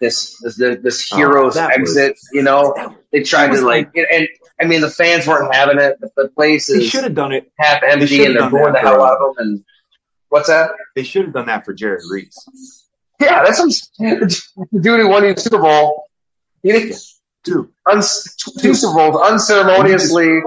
this 0.00 0.36
this 0.42 0.56
this, 0.56 1.12
oh, 1.12 1.16
hero's 1.16 1.56
oh, 1.56 1.66
exit. 1.66 2.12
Was, 2.12 2.30
you 2.32 2.42
know, 2.42 2.74
they 3.12 3.22
tried 3.22 3.52
to 3.52 3.60
like, 3.62 3.94
like, 3.94 4.06
and 4.12 4.28
I 4.60 4.66
mean, 4.66 4.80
the 4.80 4.90
fans 4.90 5.26
weren't 5.26 5.54
having 5.54 5.78
it. 5.78 5.98
The 6.16 6.28
place 6.28 6.68
is 6.68 6.88
should 6.88 7.04
have 7.04 7.14
done 7.14 7.32
it 7.32 7.50
half 7.58 7.82
empty, 7.82 8.24
and 8.24 8.36
they're 8.36 8.50
booing 8.50 8.72
the 8.72 8.80
hell 8.80 9.02
out 9.02 9.20
uh, 9.20 9.28
of 9.28 9.36
them. 9.36 9.46
And 9.46 9.64
what's 10.28 10.48
that? 10.48 10.72
They 10.96 11.04
should 11.04 11.24
have 11.24 11.32
done 11.32 11.46
that 11.46 11.64
for 11.64 11.72
Jerry 11.72 12.00
Reese. 12.10 12.77
Yeah, 13.20 13.42
that's 13.44 13.58
some 13.58 13.70
dude 14.08 15.00
who 15.00 15.08
won 15.08 15.22
the 15.22 15.40
Super 15.40 15.58
Bowl. 15.58 16.04
He 16.62 16.92
two, 17.44 17.72
un, 17.90 17.96
two 17.98 18.74
Super 18.74 18.94
Bowls 18.94 19.20
unceremoniously 19.30 20.40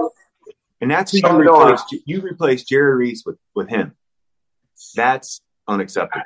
and 0.82 0.90
that's 0.90 1.12
who 1.12 1.18
you 1.18 1.38
replace. 1.38 1.80
You 2.04 2.20
replace 2.20 2.64
Jerry 2.64 2.96
Reese 2.96 3.24
with, 3.24 3.38
with 3.54 3.68
him. 3.68 3.94
That's 4.96 5.40
unacceptable. 5.68 6.24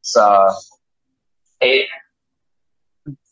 It's 0.00 0.16
uh, 0.16 0.52
a, 1.62 1.86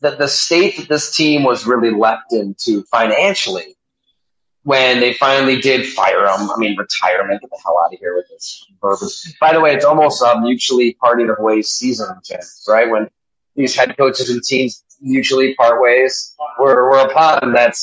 the, 0.00 0.10
the 0.12 0.28
state 0.28 0.76
that 0.76 0.88
this 0.88 1.16
team 1.16 1.42
was 1.42 1.66
really 1.66 1.90
left 1.90 2.32
into 2.32 2.84
financially 2.84 3.76
when 4.62 5.01
they 5.01 5.14
finally 5.14 5.61
did 5.61 5.87
fire 5.87 6.25
him. 6.25 6.51
I 6.51 6.55
mean, 6.59 6.77
retirement. 6.77 7.40
Get 7.40 7.51
the 7.51 7.59
hell 7.62 7.81
out 7.85 7.92
of 7.92 7.99
here 7.99 8.14
with 8.14 8.29
this. 8.29 8.66
By 9.40 9.53
the 9.53 9.61
way, 9.61 9.75
it's 9.75 9.85
almost 9.85 10.23
a 10.23 10.40
mutually 10.40 10.94
parting 11.01 11.31
of 11.31 11.37
ways 11.38 11.68
season, 11.68 12.09
right? 12.68 12.90
When 12.90 13.09
these 13.57 13.75
head 13.75 13.96
coaches 13.96 14.31
and 14.31 14.42
teams 14.42 14.85
mutually 15.01 15.55
part 15.55 15.81
ways. 15.81 16.35
We're, 16.59 16.90
we're 16.90 17.07
upon 17.07 17.53
that. 17.53 17.75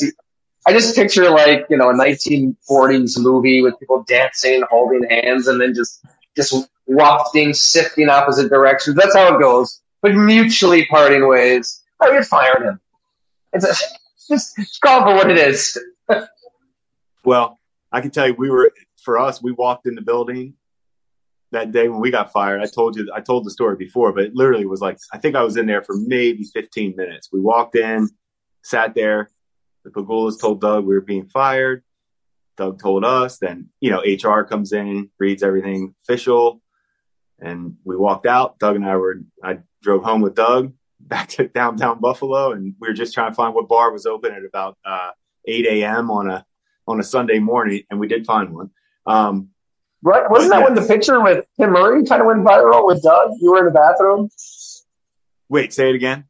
I 0.65 0.73
just 0.73 0.95
picture 0.95 1.29
like, 1.29 1.65
you 1.69 1.77
know, 1.77 1.89
a 1.89 1.93
1940s 1.93 3.17
movie 3.19 3.61
with 3.61 3.79
people 3.79 4.03
dancing, 4.07 4.63
holding 4.69 5.07
hands, 5.09 5.47
and 5.47 5.61
then 5.61 5.73
just, 5.73 6.03
just 6.35 6.69
wafting, 6.85 7.53
sifting 7.53 8.09
opposite 8.09 8.49
directions. 8.49 8.95
That's 8.95 9.15
how 9.15 9.35
it 9.35 9.39
goes. 9.39 9.81
But 10.01 10.13
mutually 10.13 10.85
parting 10.85 11.27
ways. 11.27 11.83
I 12.01 12.11
would 12.11 12.25
fire 12.25 12.61
him. 12.63 12.79
It's 13.53 13.65
a, 13.65 13.69
just, 14.29 14.57
just 14.57 14.81
call 14.81 15.03
for 15.03 15.15
what 15.15 15.31
it 15.31 15.37
is. 15.37 15.77
well, 17.27 17.59
I 17.91 17.99
can 17.99 18.09
tell 18.09 18.25
you, 18.25 18.35
we 18.37 18.49
were, 18.49 18.71
for 19.03 19.19
us, 19.19 19.43
we 19.43 19.51
walked 19.51 19.85
in 19.85 19.95
the 19.95 20.01
building 20.01 20.53
that 21.51 21.73
day 21.73 21.89
when 21.89 21.99
we 21.99 22.09
got 22.09 22.31
fired. 22.31 22.61
I 22.61 22.67
told 22.67 22.95
you, 22.95 23.11
I 23.13 23.19
told 23.19 23.45
the 23.45 23.51
story 23.51 23.75
before, 23.75 24.13
but 24.13 24.23
it 24.23 24.33
literally 24.33 24.65
was 24.65 24.79
like, 24.79 24.97
I 25.11 25.17
think 25.17 25.35
I 25.35 25.43
was 25.43 25.57
in 25.57 25.65
there 25.65 25.83
for 25.83 25.97
maybe 25.97 26.45
15 26.45 26.95
minutes. 26.95 27.27
We 27.33 27.41
walked 27.41 27.75
in, 27.75 28.09
sat 28.63 28.95
there. 28.95 29.29
The 29.83 29.89
Pegulas 29.89 30.39
told 30.39 30.61
Doug 30.61 30.85
we 30.85 30.95
were 30.95 31.01
being 31.01 31.27
fired. 31.27 31.83
Doug 32.55 32.79
told 32.79 33.03
us. 33.03 33.39
Then, 33.39 33.71
you 33.81 33.91
know, 33.91 34.01
HR 34.01 34.43
comes 34.43 34.71
in, 34.71 35.09
reads 35.19 35.43
everything 35.43 35.95
official. 36.03 36.61
And 37.39 37.75
we 37.83 37.97
walked 37.97 38.25
out. 38.25 38.57
Doug 38.57 38.77
and 38.77 38.85
I 38.85 38.95
were, 38.95 39.21
I 39.43 39.59
drove 39.83 40.01
home 40.01 40.21
with 40.21 40.35
Doug 40.35 40.71
back 41.01 41.27
to 41.31 41.49
downtown 41.49 41.99
Buffalo. 41.99 42.53
And 42.53 42.73
we 42.79 42.87
were 42.87 42.93
just 42.93 43.13
trying 43.13 43.31
to 43.31 43.35
find 43.35 43.53
what 43.53 43.67
bar 43.67 43.91
was 43.91 44.05
open 44.05 44.31
at 44.31 44.45
about 44.45 44.77
uh, 44.85 45.11
8 45.45 45.65
a.m. 45.65 46.09
on 46.09 46.29
a 46.29 46.45
on 46.87 46.99
a 46.99 47.03
Sunday 47.03 47.39
morning, 47.39 47.83
and 47.89 47.99
we 47.99 48.07
did 48.07 48.25
find 48.25 48.53
one. 48.53 48.69
Um, 49.05 49.49
right? 50.03 50.29
Wasn't 50.29 50.51
that 50.51 50.59
yes. 50.59 50.69
when 50.69 50.75
the 50.75 50.87
picture 50.87 51.21
with 51.21 51.45
Tim 51.59 51.71
Murray 51.71 52.03
kind 52.05 52.21
of 52.21 52.27
went 52.27 52.43
viral 52.45 52.85
with 52.85 53.01
Doug? 53.03 53.31
You 53.39 53.51
were 53.51 53.59
in 53.59 53.65
the 53.65 53.71
bathroom. 53.71 54.29
wait, 55.49 55.73
say 55.73 55.89
it 55.89 55.95
again. 55.95 56.25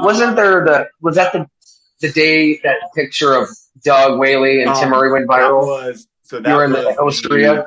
Wasn't 0.00 0.36
there 0.36 0.64
the 0.64 0.88
was 1.00 1.16
that 1.16 1.32
the 1.32 1.46
the 2.00 2.10
day 2.12 2.56
that 2.62 2.76
picture 2.94 3.34
of 3.34 3.48
Doug 3.84 4.18
Whaley 4.18 4.62
and 4.62 4.74
Tim 4.74 4.84
Um, 4.84 4.90
Murray 4.90 5.12
went 5.12 5.28
That 5.28 5.40
viral? 5.40 5.66
was 5.66 6.06
so 6.22 6.40
that 6.40 6.48
you 6.48 6.56
were 6.56 6.64
in 6.64 6.72
the 6.72 6.86
Austria. 6.98 7.66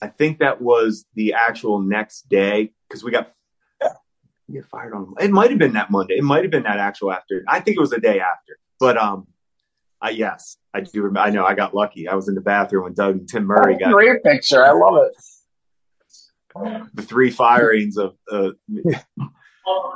I 0.00 0.06
think 0.08 0.38
that 0.38 0.60
was 0.60 1.04
the 1.14 1.34
actual 1.34 1.80
next 1.80 2.28
day 2.28 2.72
because 2.88 3.02
we 3.04 3.10
got 3.10 3.32
we 4.48 4.54
get 4.54 4.66
fired 4.66 4.94
on. 4.94 5.14
It 5.20 5.30
might 5.30 5.50
have 5.50 5.58
been 5.58 5.74
that 5.74 5.90
Monday. 5.90 6.14
It 6.14 6.24
might 6.24 6.42
have 6.42 6.50
been 6.50 6.62
that 6.62 6.78
actual 6.78 7.12
after. 7.12 7.44
I 7.46 7.60
think 7.60 7.76
it 7.76 7.80
was 7.80 7.90
the 7.90 8.00
day 8.00 8.20
after. 8.20 8.58
But 8.80 8.96
um, 8.96 9.26
I 10.00 10.10
yes, 10.10 10.56
I 10.72 10.80
do. 10.80 11.02
Remember, 11.02 11.20
I 11.20 11.30
know 11.30 11.44
I 11.44 11.54
got 11.54 11.74
lucky. 11.74 12.08
I 12.08 12.14
was 12.14 12.28
in 12.28 12.34
the 12.34 12.40
bathroom 12.40 12.84
when 12.84 12.94
Doug 12.94 13.16
and 13.16 13.28
Tim 13.28 13.44
Murray 13.44 13.76
got 13.76 13.92
great 13.92 14.22
picture. 14.22 14.64
I 14.64 14.70
love 14.70 15.08
it. 16.54 16.88
the 16.94 17.02
three 17.02 17.30
firings 17.30 17.96
of. 17.96 18.14
Uh, 18.30 18.50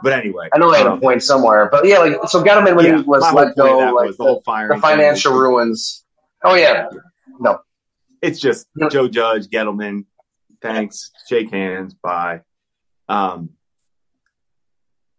but 0.02 0.12
anyway, 0.12 0.48
I 0.52 0.58
know 0.58 0.72
they 0.72 0.78
had 0.78 0.86
a 0.86 0.92
um, 0.92 1.00
point 1.00 1.22
somewhere, 1.22 1.68
but 1.70 1.86
yeah, 1.86 1.98
like 1.98 2.28
so 2.28 2.42
Gettleman 2.42 2.74
when 2.76 2.84
yeah, 2.84 2.96
he 2.96 3.02
was 3.02 3.22
let 3.32 3.56
go, 3.56 3.78
like 3.94 4.08
was 4.08 4.16
the 4.16 4.24
whole 4.24 4.42
firing 4.44 4.76
the 4.76 4.82
financial 4.82 5.34
ruins. 5.34 6.04
Oh 6.42 6.54
yeah, 6.54 6.88
no, 7.38 7.60
It's 8.20 8.40
just. 8.40 8.66
Joe 8.90 9.08
Judge, 9.08 9.46
Gettleman. 9.46 10.06
Thanks. 10.60 11.10
Shake 11.28 11.50
hands. 11.50 11.94
Bye. 11.94 12.40
Um, 13.08 13.50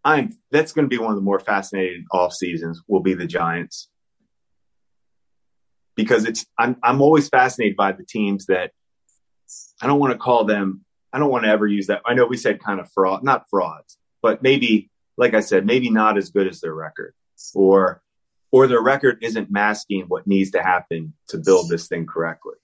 I'm. 0.04 0.36
That's 0.50 0.72
going 0.72 0.84
to 0.84 0.88
be 0.88 0.98
one 0.98 1.10
of 1.10 1.16
the 1.16 1.22
more 1.22 1.40
fascinating 1.40 2.04
off 2.12 2.34
seasons. 2.34 2.82
Will 2.86 3.00
be 3.00 3.14
the 3.14 3.26
Giants 3.26 3.88
because 5.96 6.24
it's. 6.24 6.46
I'm. 6.58 6.76
I'm 6.82 7.00
always 7.00 7.28
fascinated 7.28 7.76
by 7.76 7.92
the 7.92 8.04
teams 8.04 8.46
that. 8.46 8.72
I 9.80 9.86
don't 9.86 10.00
want 10.00 10.12
to 10.12 10.18
call 10.18 10.44
them. 10.44 10.84
I 11.12 11.18
don't 11.18 11.30
want 11.30 11.44
to 11.44 11.50
ever 11.50 11.66
use 11.66 11.86
that. 11.88 12.02
I 12.06 12.14
know 12.14 12.26
we 12.26 12.36
said 12.36 12.62
kind 12.62 12.80
of 12.80 12.90
fraud, 12.92 13.22
not 13.22 13.48
frauds, 13.48 13.98
but 14.22 14.42
maybe, 14.42 14.90
like 15.16 15.34
I 15.34 15.40
said, 15.40 15.64
maybe 15.66 15.90
not 15.90 16.18
as 16.18 16.30
good 16.30 16.48
as 16.48 16.60
their 16.60 16.74
record, 16.74 17.14
or, 17.54 18.02
or 18.50 18.66
their 18.66 18.80
record 18.80 19.18
isn't 19.22 19.50
masking 19.50 20.06
what 20.08 20.26
needs 20.26 20.50
to 20.52 20.62
happen 20.62 21.12
to 21.28 21.38
build 21.38 21.68
this 21.68 21.86
thing 21.86 22.06
correctly 22.06 22.54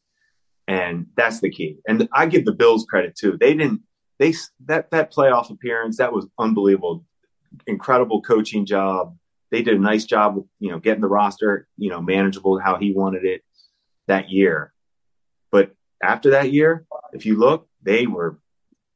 and 0.70 1.06
that's 1.16 1.40
the 1.40 1.50
key. 1.50 1.78
And 1.88 2.08
I 2.12 2.26
give 2.26 2.44
the 2.44 2.52
Bills 2.52 2.86
credit 2.88 3.16
too. 3.16 3.36
They 3.38 3.54
didn't 3.54 3.82
they 4.20 4.34
that 4.66 4.90
that 4.92 5.12
playoff 5.12 5.50
appearance 5.50 5.96
that 5.96 6.12
was 6.12 6.28
unbelievable, 6.38 7.04
incredible 7.66 8.22
coaching 8.22 8.64
job. 8.64 9.16
They 9.50 9.62
did 9.62 9.76
a 9.76 9.80
nice 9.80 10.04
job 10.04 10.44
you 10.58 10.70
know 10.70 10.78
getting 10.78 11.00
the 11.00 11.08
roster 11.08 11.66
you 11.76 11.90
know 11.90 12.00
manageable 12.00 12.58
how 12.58 12.76
he 12.76 12.92
wanted 12.92 13.24
it 13.24 13.42
that 14.06 14.30
year. 14.30 14.72
But 15.50 15.72
after 16.02 16.30
that 16.30 16.52
year, 16.52 16.84
if 17.12 17.26
you 17.26 17.38
look, 17.38 17.68
they 17.82 18.06
were 18.06 18.38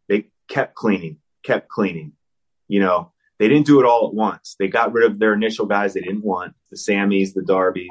they 0.09 0.29
kept 0.49 0.75
cleaning, 0.75 1.19
kept 1.43 1.69
cleaning. 1.69 2.13
You 2.69 2.81
know, 2.81 3.13
they 3.39 3.49
didn't 3.49 3.67
do 3.67 3.81
it 3.81 3.87
all 3.87 4.09
at 4.09 4.15
once. 4.15 4.57
They 4.59 4.69
got 4.69 4.93
rid 4.93 5.11
of 5.11 5.19
their 5.19 5.35
initial 5.35 5.67
guys 5.67 5.95
they 5.95 6.01
didn't 6.01 6.25
want, 6.25 6.55
the 6.71 6.77
Sammys, 6.77 7.35
the 7.35 7.43
Darbys, 7.43 7.89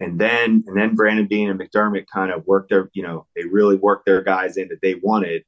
and 0.00 0.18
then 0.18 0.64
and 0.66 0.76
then 0.76 0.94
Brandon 0.94 1.26
Beane 1.26 1.50
and 1.50 1.60
McDermott 1.60 2.06
kind 2.12 2.32
of 2.32 2.46
worked 2.46 2.70
their 2.70 2.90
you 2.92 3.02
know 3.02 3.26
they 3.36 3.44
really 3.44 3.76
worked 3.76 4.06
their 4.06 4.22
guys 4.22 4.56
in 4.56 4.68
that 4.68 4.80
they 4.82 4.94
wanted 4.94 5.44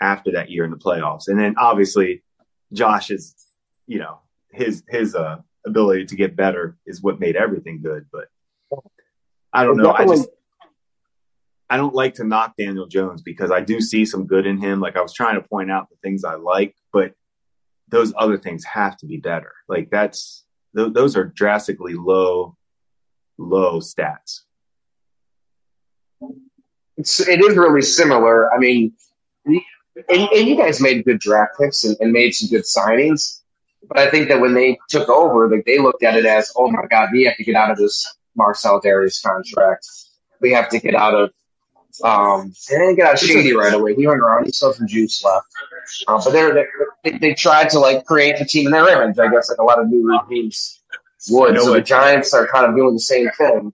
after 0.00 0.32
that 0.32 0.50
year 0.50 0.64
in 0.64 0.70
the 0.70 0.76
playoffs, 0.76 1.28
and 1.28 1.38
then 1.38 1.54
obviously 1.58 2.22
Josh 2.72 3.10
is 3.10 3.34
you 3.86 3.98
know 3.98 4.20
his 4.54 4.82
his 4.88 5.14
uh, 5.14 5.38
ability 5.66 6.06
to 6.06 6.16
get 6.16 6.36
better 6.36 6.76
is 6.86 7.02
what 7.02 7.20
made 7.20 7.36
everything 7.36 7.80
good, 7.82 8.06
but 8.12 8.28
I 9.52 9.64
don't 9.64 9.76
know. 9.76 9.92
I 9.92 10.06
just 10.06 10.28
I 11.70 11.76
don't 11.76 11.94
like 11.94 12.14
to 12.14 12.24
knock 12.24 12.54
Daniel 12.58 12.86
Jones 12.86 13.22
because 13.22 13.50
I 13.50 13.60
do 13.60 13.80
see 13.80 14.04
some 14.04 14.26
good 14.26 14.46
in 14.46 14.58
him. 14.58 14.80
Like 14.80 14.96
I 14.96 15.02
was 15.02 15.12
trying 15.12 15.40
to 15.40 15.48
point 15.48 15.70
out 15.70 15.88
the 15.90 15.96
things 16.02 16.24
I 16.24 16.34
like, 16.34 16.74
but 16.92 17.14
those 17.88 18.12
other 18.16 18.38
things 18.38 18.64
have 18.64 18.96
to 18.98 19.06
be 19.06 19.18
better. 19.18 19.52
Like 19.68 19.90
that's 19.90 20.44
th- 20.76 20.92
those 20.92 21.16
are 21.16 21.24
drastically 21.24 21.94
low 21.94 22.56
low 23.38 23.80
stats. 23.80 24.40
it's, 26.96 27.20
it 27.20 27.40
is 27.40 27.56
really 27.56 27.82
similar. 27.82 28.52
I 28.54 28.58
mean, 28.58 28.94
and, 29.46 29.60
and 30.08 30.48
you 30.48 30.56
guys 30.56 30.80
made 30.80 31.04
good 31.04 31.20
draft 31.20 31.58
picks 31.60 31.84
and, 31.84 31.96
and 32.00 32.12
made 32.12 32.32
some 32.32 32.48
good 32.50 32.64
signings, 32.64 33.40
but 33.88 33.98
I 33.98 34.10
think 34.10 34.28
that 34.28 34.40
when 34.40 34.54
they 34.54 34.78
took 34.88 35.08
over, 35.08 35.48
like 35.48 35.64
they 35.64 35.78
looked 35.78 36.02
at 36.02 36.16
it 36.16 36.26
as, 36.26 36.52
oh 36.56 36.70
my 36.70 36.86
god, 36.90 37.10
we 37.12 37.24
have 37.24 37.36
to 37.36 37.44
get 37.44 37.54
out 37.54 37.70
of 37.70 37.76
this 37.76 38.14
Marcell 38.36 38.80
Dareus 38.80 39.22
contract. 39.22 39.86
We 40.40 40.52
have 40.52 40.68
to 40.70 40.78
get 40.78 40.94
out 40.94 41.14
of. 41.14 41.30
Um, 42.02 42.52
they 42.68 42.76
didn't 42.76 42.96
get 42.96 43.06
out 43.06 43.14
of 43.14 43.20
Shady 43.20 43.54
right 43.54 43.72
away. 43.72 43.94
He 43.94 44.06
went 44.06 44.20
around. 44.20 44.46
He 44.46 44.52
still 44.52 44.72
some 44.72 44.88
juice 44.88 45.22
left. 45.24 45.46
Uh, 46.08 46.20
but 46.24 46.30
they're, 46.32 46.68
they 47.04 47.18
they 47.18 47.34
tried 47.34 47.70
to 47.70 47.78
like 47.78 48.04
create 48.04 48.38
the 48.38 48.44
team 48.44 48.66
in 48.66 48.72
their 48.72 49.02
image. 49.02 49.18
I 49.18 49.28
guess 49.30 49.48
like 49.48 49.58
a 49.58 49.62
lot 49.62 49.78
of 49.80 49.88
new 49.88 50.08
regimes 50.10 50.80
would. 51.30 51.50
You 51.50 51.54
know 51.54 51.64
so 51.64 51.72
the 51.74 51.80
Giants 51.80 52.34
are 52.34 52.48
kind 52.48 52.66
of 52.66 52.74
doing 52.74 52.94
the 52.94 53.00
same 53.00 53.30
thing. 53.38 53.72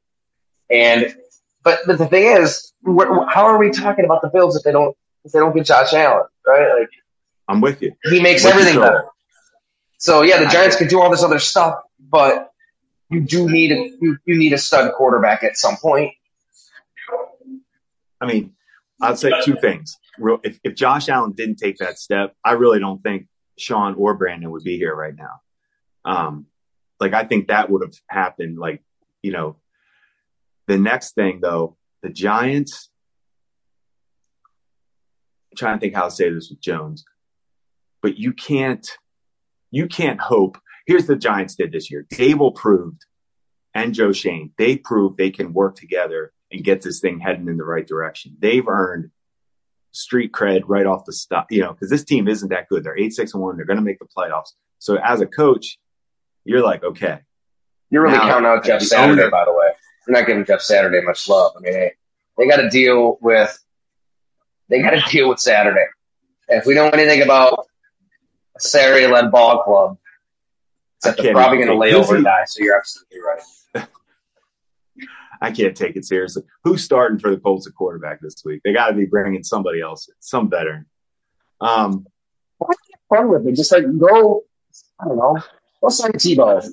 And 0.68 1.16
but 1.62 1.81
but 1.87 1.99
the 1.99 2.07
thing 2.07 2.25
is, 2.25 2.73
wh- 2.87 3.27
how 3.29 3.44
are 3.46 3.59
we 3.59 3.70
talking 3.70 4.05
about 4.05 4.23
the 4.23 4.29
Bills 4.29 4.55
if 4.57 4.64
they 4.64 4.73
don't 4.73 4.94
if 5.25 5.33
they 5.33 5.38
don't 5.38 5.55
get 5.55 5.66
Josh 5.66 5.92
Allen, 5.94 6.27
right? 6.46 6.79
Like 6.79 6.90
I'm 7.49 7.61
with 7.61 7.81
you. 7.83 7.92
he 8.05 8.20
makes 8.20 8.44
everything 8.44 8.79
better. 8.81 9.07
So 10.01 10.23
yeah, 10.23 10.43
the 10.43 10.47
Giants 10.51 10.77
can 10.77 10.89
do 10.89 11.01
all 11.01 11.11
this 11.11 11.23
other 11.23 11.39
stuff, 11.39 11.75
but 12.01 12.51
you 13.11 13.21
do 13.21 13.49
need 13.49 13.71
a 13.71 13.77
you, 14.01 14.17
you 14.25 14.39
need 14.39 14.53
a 14.55 14.59
stud 14.59 14.93
quarterback 14.95 15.45
at 15.45 15.57
some 15.57 15.77
point. 15.77 16.13
I 18.21 18.27
mean, 18.27 18.55
I'd 19.01 19.19
say 19.19 19.31
two 19.45 19.57
things. 19.57 19.99
Real- 20.19 20.41
If, 20.43 20.59
if 20.65 20.75
Josh 20.75 21.09
Allen 21.09 21.33
didn't 21.33 21.57
take 21.57 21.77
that 21.79 21.99
step, 21.99 22.35
I 22.45 22.53
really 22.53 22.79
don't 22.79 23.03
think 23.03 23.27
Sean 23.59 23.95
or 23.95 24.15
Brandon 24.15 24.51
would 24.51 24.65
be 24.65 24.77
here 24.79 24.95
right 24.95 25.15
now. 25.15 25.41
Um, 26.05 26.47
like 26.99 27.13
I 27.13 27.25
think 27.25 27.49
that 27.49 27.71
would 27.71 27.83
have 27.83 27.95
happened. 28.09 28.59
Like, 28.59 28.83
you 29.23 29.33
know, 29.33 29.57
the 30.67 30.79
next 30.79 31.15
thing 31.15 31.41
though, 31.43 31.77
the 32.03 32.09
Giants. 32.09 32.89
I'm 35.53 35.57
trying 35.57 35.77
to 35.77 35.81
think 35.81 35.95
how 35.95 36.05
to 36.05 36.11
say 36.11 36.31
this 36.31 36.49
with 36.49 36.61
Jones, 36.61 37.05
but 38.03 38.17
you 38.17 38.33
can't, 38.33 38.87
you 39.70 39.87
can't 39.87 40.20
hope. 40.20 40.59
Here's 40.87 41.06
the 41.06 41.16
Giants 41.16 41.54
did 41.54 41.72
this 41.72 41.90
year. 41.90 42.06
Daboll 42.12 42.54
proved, 42.54 43.04
and 43.74 43.94
Joe 43.94 44.12
Schoen, 44.12 44.52
they 44.59 44.76
proved 44.76 45.16
they 45.16 45.30
can 45.30 45.52
work 45.52 45.76
together 45.76 46.33
and 46.50 46.64
get 46.64 46.83
this 46.83 47.00
thing 47.00 47.20
heading 47.20 47.48
in 47.48 47.56
the 47.56 47.64
right 47.64 47.87
direction. 47.87 48.37
They've 48.38 48.66
earned 48.66 49.11
street 49.92 50.33
cred 50.33 50.62
right 50.66 50.87
off 50.87 51.04
the 51.04 51.12
stop, 51.12 51.46
you 51.50 51.61
know, 51.61 51.72
because 51.72 51.90
this 51.90 52.04
team 52.04 52.28
isn't 52.28 52.48
that 52.48 52.68
good. 52.68 52.85
They're 52.85 52.98
eight, 52.98 53.12
six, 53.12 53.35
and 53.35 53.42
one. 53.42 53.56
They're 53.56 53.66
going 53.66 53.78
to 53.78 53.85
make 53.85 53.98
the 53.98 54.06
playoffs. 54.06 54.52
So 54.78 54.96
as 54.96 55.20
a 55.20 55.26
coach, 55.26 55.78
you're 56.44 56.62
like, 56.62 56.83
okay, 56.83 57.20
You're 57.90 58.02
really 58.02 58.16
Now, 58.18 58.26
counting 58.28 58.46
out 58.46 58.64
Jeff 58.64 58.83
Saturday, 58.83 59.22
owner- 59.22 59.30
by 59.30 59.44
the 59.44 59.52
way. 59.52 59.68
You're 60.06 60.18
not 60.18 60.26
giving 60.26 60.44
Jeff 60.44 60.62
Saturday 60.62 61.00
much 61.02 61.28
love. 61.28 61.52
I 61.56 61.61
mean, 61.61 61.72
hey, 61.74 61.92
they 62.38 62.48
got 62.48 62.56
to 62.56 62.68
deal 62.70 63.18
with 63.20 63.56
they 64.68 64.80
got 64.80 64.90
to 64.90 65.02
deal 65.11 65.28
with 65.28 65.38
Saturday. 65.40 65.85
And 66.48 66.61
if 66.61 66.66
we 66.66 66.74
know 66.74 66.88
anything 66.88 67.22
about 67.22 67.66
a 68.61 68.68
Saturday-led 68.68 69.31
ball 69.31 69.62
club, 69.62 69.99
that 71.03 71.16
they're 71.16 71.33
probably 71.33 71.59
going 71.59 71.68
to 71.68 71.77
lay 71.77 71.94
over 71.94 72.16
and 72.16 72.25
die. 72.25 72.44
So 72.46 72.62
you're 72.62 72.77
absolutely 72.77 73.18
right. 73.20 73.88
I 75.42 75.51
can't 75.51 75.77
take 75.77 75.96
it 75.96 76.05
seriously. 76.05 76.42
Who's 76.64 76.85
starting 76.85 77.18
for 77.18 77.31
the 77.31 77.38
Colts 77.38 77.66
at 77.66 77.75
quarterback 77.75 78.20
this 78.20 78.42
week? 78.44 78.61
They 78.62 78.73
got 78.73 78.88
to 78.88 78.94
be 78.94 79.07
bringing 79.07 79.42
somebody 79.42 79.81
else, 79.81 80.09
some 80.20 80.51
veteran. 80.51 80.87
Um, 81.61 82.07
Fun 83.09 83.29
with 83.29 83.46
it, 83.46 83.57
just 83.57 83.73
like 83.73 83.85
go. 83.99 84.44
I 85.01 85.07
don't 85.07 85.16
know. 85.16 85.38
Go 85.83 85.88
sign 85.88 86.12
Tebow. 86.12 86.64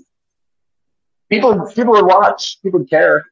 People, 1.29 1.71
people 1.73 1.93
would 1.93 2.05
watch. 2.05 2.61
People 2.61 2.81
would 2.81 2.89
care. 2.89 3.25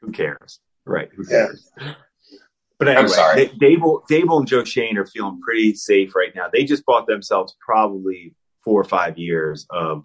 who 0.00 0.12
cares? 0.12 0.60
Right? 0.84 1.10
Who 1.16 1.24
Yeah. 1.28 1.48
But 2.78 2.88
anyway, 2.88 3.08
sorry. 3.08 3.44
they, 3.46 3.76
Daboll, 3.76 4.02
Daboll 4.10 4.40
and 4.40 4.46
Joe 4.46 4.64
Schoen 4.64 4.98
are 4.98 5.06
feeling 5.06 5.40
pretty 5.40 5.74
safe 5.74 6.14
right 6.14 6.34
now. 6.34 6.48
They 6.52 6.64
just 6.64 6.84
bought 6.84 7.06
themselves 7.06 7.56
probably 7.60 8.34
four 8.64 8.80
or 8.80 8.84
five 8.84 9.16
years 9.16 9.66
of, 9.70 10.04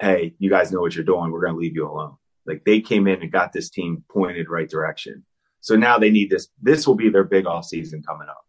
hey, 0.00 0.34
you 0.38 0.50
guys 0.50 0.70
know 0.70 0.80
what 0.80 0.94
you're 0.94 1.04
doing. 1.04 1.32
We're 1.32 1.40
going 1.40 1.54
to 1.54 1.58
leave 1.58 1.74
you 1.74 1.90
alone. 1.90 2.16
Like 2.46 2.64
they 2.64 2.80
came 2.80 3.08
in 3.08 3.22
and 3.22 3.32
got 3.32 3.52
this 3.52 3.70
team 3.70 4.04
pointed 4.10 4.48
right 4.48 4.68
direction. 4.68 5.24
So 5.60 5.74
now 5.74 5.98
they 5.98 6.10
need 6.10 6.30
this. 6.30 6.48
This 6.62 6.86
will 6.86 6.94
be 6.94 7.10
their 7.10 7.24
big 7.24 7.46
off 7.46 7.64
season 7.64 8.02
coming 8.02 8.28
up. 8.28 8.44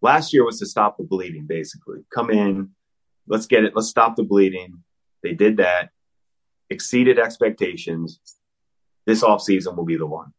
Last 0.00 0.32
year 0.32 0.44
was 0.44 0.58
to 0.58 0.66
stop 0.66 0.96
the 0.96 1.04
bleeding, 1.04 1.46
basically. 1.46 2.00
Come 2.12 2.30
in, 2.30 2.70
let's 3.26 3.46
get 3.46 3.64
it. 3.64 3.72
Let's 3.74 3.88
stop 3.88 4.16
the 4.16 4.22
bleeding. 4.22 4.82
They 5.22 5.34
did 5.34 5.56
that, 5.58 5.90
exceeded 6.70 7.18
expectations. 7.18 8.20
This 9.06 9.22
off 9.22 9.42
season 9.42 9.76
will 9.76 9.84
be 9.84 9.96
the 9.96 10.06
one. 10.06 10.32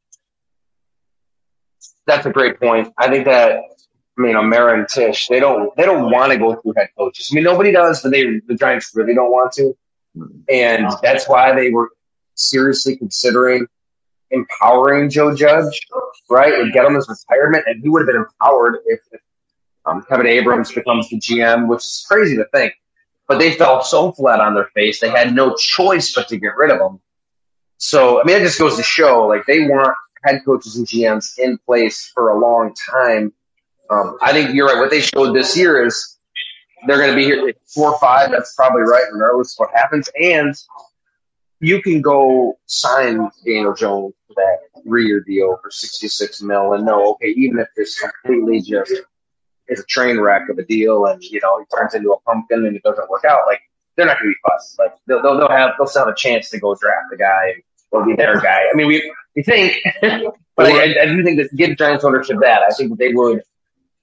That's 2.09 2.25
a 2.25 2.31
great 2.31 2.59
point. 2.59 2.91
I 2.97 3.07
think 3.07 3.25
that 3.25 3.61
I 4.17 4.21
mean, 4.21 4.35
Amara 4.35 4.79
and 4.79 4.87
Tisch, 4.87 5.27
they 5.27 5.39
don't 5.39 5.75
they 5.77 5.85
don't 5.85 6.11
want 6.11 6.31
to 6.31 6.39
go 6.39 6.55
through 6.55 6.73
head 6.75 6.89
coaches. 6.97 7.29
I 7.31 7.35
mean, 7.35 7.43
nobody 7.43 7.71
does, 7.71 8.01
but 8.01 8.11
they 8.11 8.39
the 8.47 8.55
Giants 8.55 8.91
really 8.95 9.13
don't 9.13 9.31
want 9.31 9.53
to, 9.53 9.77
and 10.49 10.87
that's 11.03 11.29
why 11.29 11.55
they 11.55 11.69
were 11.69 11.89
seriously 12.33 12.97
considering 12.97 13.67
empowering 14.31 15.09
Joe 15.09 15.35
Judge, 15.35 15.87
right? 16.29 16.57
Would 16.57 16.73
get 16.73 16.85
him 16.85 16.95
his 16.95 17.07
retirement, 17.07 17.65
and 17.67 17.81
he 17.81 17.89
would 17.89 18.01
have 18.01 18.07
been 18.07 18.25
empowered 18.25 18.77
if, 18.85 18.99
if 19.11 19.21
um, 19.85 20.03
Kevin 20.09 20.27
Abrams 20.27 20.71
becomes 20.71 21.09
the 21.09 21.19
GM, 21.19 21.67
which 21.67 21.85
is 21.85 22.05
crazy 22.07 22.37
to 22.37 22.45
think. 22.53 22.73
But 23.27 23.37
they 23.37 23.53
fell 23.53 23.83
so 23.83 24.11
flat 24.11 24.39
on 24.39 24.55
their 24.55 24.69
face, 24.73 24.99
they 24.99 25.09
had 25.09 25.35
no 25.35 25.55
choice 25.55 26.13
but 26.13 26.27
to 26.29 26.37
get 26.37 26.55
rid 26.57 26.71
of 26.71 26.79
him. 26.81 26.99
So, 27.77 28.19
I 28.19 28.25
mean, 28.25 28.37
it 28.37 28.41
just 28.41 28.59
goes 28.59 28.75
to 28.77 28.83
show, 28.83 29.27
like, 29.27 29.45
they 29.45 29.61
want 29.61 29.95
head 30.23 30.41
coaches 30.45 30.75
and 30.77 30.87
GMs 30.87 31.37
in 31.37 31.57
place 31.65 32.11
for 32.13 32.29
a 32.29 32.39
long 32.39 32.73
time. 32.91 33.33
Um, 33.89 34.17
I 34.21 34.31
think 34.33 34.53
you're 34.53 34.67
right. 34.67 34.79
What 34.79 34.91
they 34.91 35.01
showed 35.01 35.35
this 35.35 35.57
year 35.57 35.85
is 35.85 36.17
they're 36.87 36.97
going 36.97 37.09
to 37.09 37.15
be 37.15 37.25
here 37.25 37.53
four 37.73 37.93
or 37.93 37.99
five. 37.99 38.31
That's 38.31 38.53
probably 38.55 38.83
right, 38.83 39.05
regardless 39.11 39.53
of 39.55 39.65
what 39.65 39.77
happens. 39.77 40.09
And 40.21 40.55
you 41.59 41.81
can 41.81 42.01
go 42.01 42.57
sign 42.67 43.29
Daniel 43.45 43.73
Jones 43.73 44.13
for 44.27 44.35
that 44.35 44.83
three-year 44.83 45.21
deal 45.21 45.59
for 45.61 45.71
sixty-six 45.71 46.41
mil, 46.41 46.73
and 46.73 46.85
know, 46.85 47.11
okay, 47.11 47.33
even 47.35 47.59
if 47.59 47.67
this 47.75 47.99
completely 47.99 48.61
just 48.61 48.93
is 49.67 49.79
a 49.79 49.85
train 49.85 50.19
wreck 50.19 50.49
of 50.49 50.57
a 50.57 50.63
deal, 50.63 51.05
and 51.05 51.21
you 51.23 51.39
know 51.41 51.59
he 51.59 51.65
turns 51.75 51.93
into 51.93 52.11
a 52.11 52.19
pumpkin 52.21 52.65
and 52.65 52.75
it 52.75 52.83
doesn't 52.83 53.09
work 53.09 53.25
out, 53.25 53.39
like 53.47 53.61
they're 53.95 54.05
not 54.05 54.19
going 54.19 54.33
to 54.33 54.35
be 54.35 54.49
fussed. 54.49 54.79
Like 54.79 54.93
they'll, 55.07 55.21
they'll, 55.21 55.49
have 55.49 55.71
they'll 55.77 55.87
still 55.87 56.05
have 56.05 56.13
a 56.13 56.15
chance 56.15 56.49
to 56.51 56.59
go 56.59 56.75
draft 56.75 57.07
the 57.11 57.17
guy. 57.17 57.55
Will 57.91 58.05
be 58.05 58.15
their 58.15 58.39
guy. 58.39 58.65
I 58.71 58.75
mean, 58.75 58.85
we 58.87 59.11
we 59.39 59.43
think, 59.43 59.77
but 60.55 60.65
I, 60.65 60.71
I, 60.71 61.03
I 61.03 61.05
do 61.05 61.23
think 61.23 61.37
that 61.39 61.55
give 61.55 61.77
Giants 61.77 62.03
ownership 62.03 62.37
that. 62.41 62.61
I 62.69 62.73
think 62.73 62.97
they 62.97 63.13
would 63.13 63.41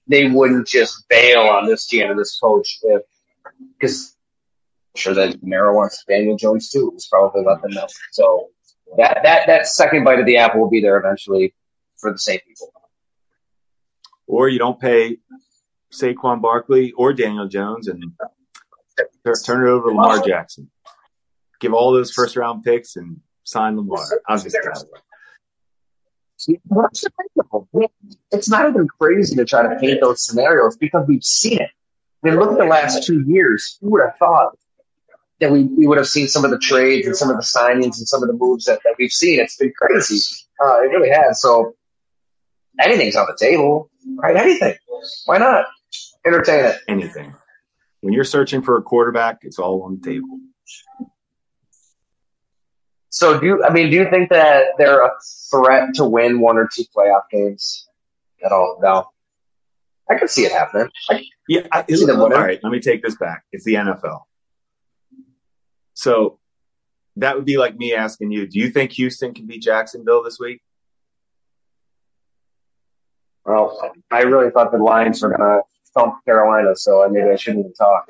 they 0.07 0.27
wouldn't 0.27 0.67
just 0.67 1.07
bail 1.09 1.41
on 1.41 1.65
this 1.67 1.87
GM 1.87 2.11
and 2.11 2.19
this 2.19 2.39
coach 2.39 2.79
if 2.83 3.03
because 3.77 4.15
sure 4.95 5.13
that 5.13 5.43
Mara 5.43 5.75
wants 5.75 6.03
Daniel 6.07 6.37
Jones 6.37 6.69
too. 6.69 6.91
He's 6.93 7.07
probably 7.07 7.43
let 7.43 7.61
them 7.61 7.71
know. 7.71 7.87
So 8.11 8.47
that 8.97 9.19
that 9.23 9.47
that 9.47 9.67
second 9.67 10.03
bite 10.03 10.19
of 10.19 10.25
the 10.25 10.37
apple 10.37 10.61
will 10.61 10.69
be 10.69 10.81
there 10.81 10.97
eventually 10.97 11.53
for 11.97 12.11
the 12.11 12.19
same 12.19 12.39
people. 12.47 12.73
Or 14.25 14.49
you 14.49 14.59
don't 14.59 14.79
pay 14.79 15.17
Saquon 15.93 16.41
Barkley 16.41 16.93
or 16.93 17.13
Daniel 17.13 17.47
Jones 17.47 17.87
and 17.87 18.03
turn 19.45 19.65
it 19.65 19.69
over 19.69 19.89
to 19.89 19.95
Lamar 19.95 20.21
Jackson. 20.25 20.69
Give 21.59 21.73
all 21.73 21.93
those 21.93 22.11
first 22.11 22.35
round 22.35 22.63
picks 22.63 22.95
and 22.95 23.19
sign 23.43 23.77
Lamar. 23.77 24.03
I'm 24.27 24.41
just 24.41 24.57
it's 28.31 28.49
not 28.49 28.69
even 28.69 28.87
crazy 28.87 29.35
to 29.35 29.45
try 29.45 29.63
to 29.63 29.79
paint 29.79 30.01
those 30.01 30.25
scenarios 30.25 30.77
because 30.77 31.05
we've 31.07 31.23
seen 31.23 31.59
it. 31.59 31.69
I 32.23 32.29
mean, 32.29 32.39
look 32.39 32.51
at 32.51 32.57
the 32.57 32.65
last 32.65 33.05
two 33.05 33.21
years. 33.21 33.77
Who 33.81 33.91
would 33.91 34.01
have 34.03 34.17
thought 34.17 34.57
that 35.39 35.51
we, 35.51 35.63
we 35.63 35.87
would 35.87 35.97
have 35.97 36.07
seen 36.07 36.27
some 36.27 36.45
of 36.45 36.51
the 36.51 36.59
trades 36.59 37.07
and 37.07 37.15
some 37.15 37.29
of 37.29 37.37
the 37.37 37.43
signings 37.43 37.97
and 37.97 38.07
some 38.07 38.23
of 38.23 38.27
the 38.27 38.33
moves 38.33 38.65
that, 38.65 38.79
that 38.83 38.95
we've 38.97 39.11
seen? 39.11 39.39
It's 39.39 39.57
been 39.57 39.73
crazy. 39.75 40.21
Uh, 40.63 40.81
it 40.81 40.89
really 40.89 41.09
has. 41.09 41.41
So 41.41 41.75
anything's 42.79 43.15
on 43.15 43.27
the 43.27 43.37
table, 43.37 43.89
right? 44.15 44.35
Anything. 44.35 44.75
Why 45.25 45.37
not? 45.37 45.65
Entertain 46.25 46.65
it. 46.65 46.77
Anything. 46.87 47.33
When 48.01 48.13
you're 48.13 48.23
searching 48.23 48.61
for 48.61 48.77
a 48.77 48.81
quarterback, 48.81 49.39
it's 49.41 49.59
all 49.59 49.83
on 49.83 49.99
the 49.99 50.11
table. 50.11 50.39
So 53.17 53.39
do 53.39 53.47
you, 53.47 53.63
I 53.63 53.71
mean, 53.71 53.89
do 53.89 53.97
you 53.97 54.07
think 54.11 54.29
that 54.29 54.73
they're 54.77 55.03
a 55.03 55.09
threat 55.49 55.95
to 55.95 56.05
win 56.05 56.39
one 56.39 56.55
or 56.55 56.69
two 56.71 56.83
playoff 56.95 57.23
games 57.31 57.89
at 58.45 58.51
all? 58.51 58.77
No. 58.79 59.09
I 60.07 60.19
can 60.19 60.27
see 60.27 60.43
it 60.43 60.51
happening. 60.51 60.89
I 61.09 61.23
yeah. 61.47 61.61
I, 61.71 61.83
all 62.07 62.29
right. 62.29 62.59
Let 62.61 62.71
me 62.71 62.79
take 62.79 63.01
this 63.01 63.15
back. 63.15 63.43
It's 63.51 63.65
the 63.65 63.73
NFL. 63.73 64.21
So 65.95 66.37
that 67.15 67.35
would 67.35 67.45
be 67.45 67.57
like 67.57 67.75
me 67.75 67.95
asking 67.95 68.29
you, 68.29 68.45
do 68.45 68.59
you 68.59 68.69
think 68.69 68.91
Houston 68.91 69.33
can 69.33 69.47
beat 69.47 69.63
Jacksonville 69.63 70.21
this 70.21 70.37
week? 70.39 70.61
Well, 73.45 73.95
I 74.11 74.21
really 74.21 74.51
thought 74.51 74.71
the 74.71 74.77
Lions 74.77 75.23
were 75.23 75.29
going 75.29 75.41
to 75.41 75.61
thump 75.95 76.23
Carolina, 76.23 76.75
so 76.75 77.09
maybe 77.09 77.31
I 77.31 77.35
shouldn't 77.35 77.61
even 77.61 77.73
talk. 77.73 78.05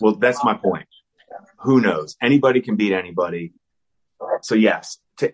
Well, 0.00 0.14
that's 0.14 0.42
my 0.42 0.54
point. 0.54 0.86
Who 1.58 1.82
knows? 1.82 2.16
Anybody 2.22 2.62
can 2.62 2.76
beat 2.76 2.94
anybody. 2.94 3.52
So 4.42 4.54
yes, 4.54 4.98
t- 5.18 5.30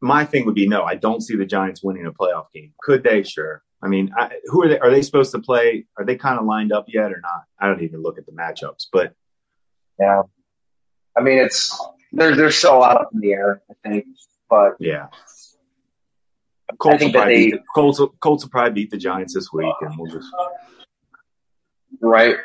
my 0.00 0.24
thing 0.24 0.46
would 0.46 0.54
be 0.54 0.68
no. 0.68 0.84
I 0.84 0.94
don't 0.94 1.22
see 1.22 1.36
the 1.36 1.46
Giants 1.46 1.82
winning 1.82 2.06
a 2.06 2.12
playoff 2.12 2.46
game. 2.52 2.72
Could 2.80 3.02
they? 3.02 3.22
Sure. 3.22 3.62
I 3.82 3.88
mean, 3.88 4.12
I, 4.16 4.32
who 4.46 4.62
are 4.62 4.68
they? 4.68 4.78
Are 4.78 4.90
they 4.90 5.02
supposed 5.02 5.32
to 5.32 5.38
play? 5.38 5.86
Are 5.98 6.04
they 6.04 6.16
kind 6.16 6.38
of 6.38 6.46
lined 6.46 6.72
up 6.72 6.86
yet 6.88 7.12
or 7.12 7.20
not? 7.20 7.44
I 7.60 7.66
don't 7.66 7.82
even 7.82 8.02
look 8.02 8.18
at 8.18 8.26
the 8.26 8.32
matchups, 8.32 8.86
but 8.92 9.14
yeah. 10.00 10.22
I 11.16 11.20
mean, 11.20 11.38
it's 11.38 11.78
there's 12.12 12.36
there's 12.36 12.56
still 12.56 12.76
a 12.76 12.78
lot 12.78 13.00
up 13.00 13.10
in 13.12 13.20
the 13.20 13.32
air. 13.32 13.62
I 13.70 13.88
think, 13.88 14.06
but 14.48 14.76
yeah. 14.80 15.08
Colts 16.78 17.04
will, 17.04 17.12
probably 17.12 17.34
they, 17.34 17.44
beat 17.44 17.52
the, 17.52 17.62
Colts, 17.74 18.00
Colts 18.20 18.44
will 18.44 18.50
probably 18.50 18.72
beat 18.72 18.90
the 18.90 18.96
Giants 18.96 19.34
this 19.34 19.52
week, 19.52 19.72
and 19.80 19.94
we'll 19.96 20.10
just 20.10 20.28
right. 22.00 22.36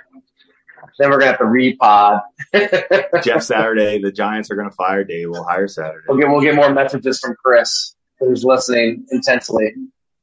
Then 0.99 1.09
we're 1.09 1.19
gonna 1.19 1.31
have 1.31 1.39
to 1.39 1.45
repod. 1.45 2.21
Jeff 3.23 3.43
Saturday. 3.43 3.99
The 4.01 4.11
Giants 4.11 4.51
are 4.51 4.55
gonna 4.55 4.71
fire 4.71 5.03
Dave. 5.03 5.29
We'll 5.29 5.43
hire 5.43 5.67
Saturday. 5.67 6.05
We'll 6.07 6.17
get 6.17 6.29
we'll 6.29 6.41
get 6.41 6.55
more 6.55 6.73
messages 6.73 7.19
from 7.19 7.35
Chris, 7.43 7.95
who's 8.19 8.43
listening 8.43 9.05
intensely 9.11 9.73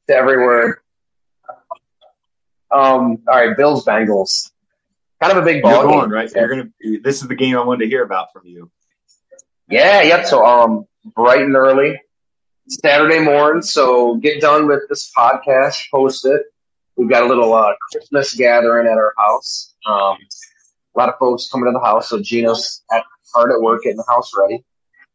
to 0.07 0.15
every 0.15 0.37
word. 0.37 0.77
Um. 2.71 3.19
All 3.27 3.35
right, 3.47 3.55
Bills 3.57 3.85
Bengals. 3.85 4.51
Kind 5.21 5.35
of 5.37 5.43
a 5.43 5.45
big 5.45 5.61
ball 5.61 5.71
You're 5.73 5.83
going, 5.83 6.01
game. 6.03 6.11
right? 6.11 6.31
You're 6.33 6.47
gonna. 6.47 6.69
This 7.01 7.21
is 7.21 7.27
the 7.27 7.35
game 7.35 7.57
I 7.57 7.63
wanted 7.63 7.85
to 7.85 7.89
hear 7.89 8.03
about 8.03 8.31
from 8.31 8.45
you. 8.45 8.69
Yeah. 9.69 10.01
Yep. 10.03 10.25
So 10.27 10.45
um, 10.45 10.85
bright 11.15 11.41
and 11.41 11.55
early. 11.55 11.99
Saturday 12.67 13.19
morning, 13.19 13.63
so 13.63 14.17
get 14.17 14.41
done 14.41 14.67
with 14.67 14.81
this 14.89 15.11
podcast, 15.17 15.89
post 15.89 16.23
it. 16.27 16.43
We've 16.95 17.09
got 17.09 17.23
a 17.23 17.25
little 17.25 17.51
uh, 17.51 17.73
Christmas 17.91 18.35
gathering 18.35 18.85
at 18.85 18.93
our 18.93 19.11
house. 19.17 19.73
Um, 19.87 20.17
a 20.95 20.99
lot 20.99 21.09
of 21.09 21.15
folks 21.19 21.49
coming 21.51 21.65
to 21.65 21.71
the 21.71 21.85
house. 21.85 22.09
So 22.09 22.21
Gino's 22.21 22.83
at, 22.91 23.03
hard 23.33 23.51
at 23.51 23.61
work 23.61 23.83
getting 23.83 23.97
the 23.97 24.05
house 24.07 24.31
ready. 24.37 24.63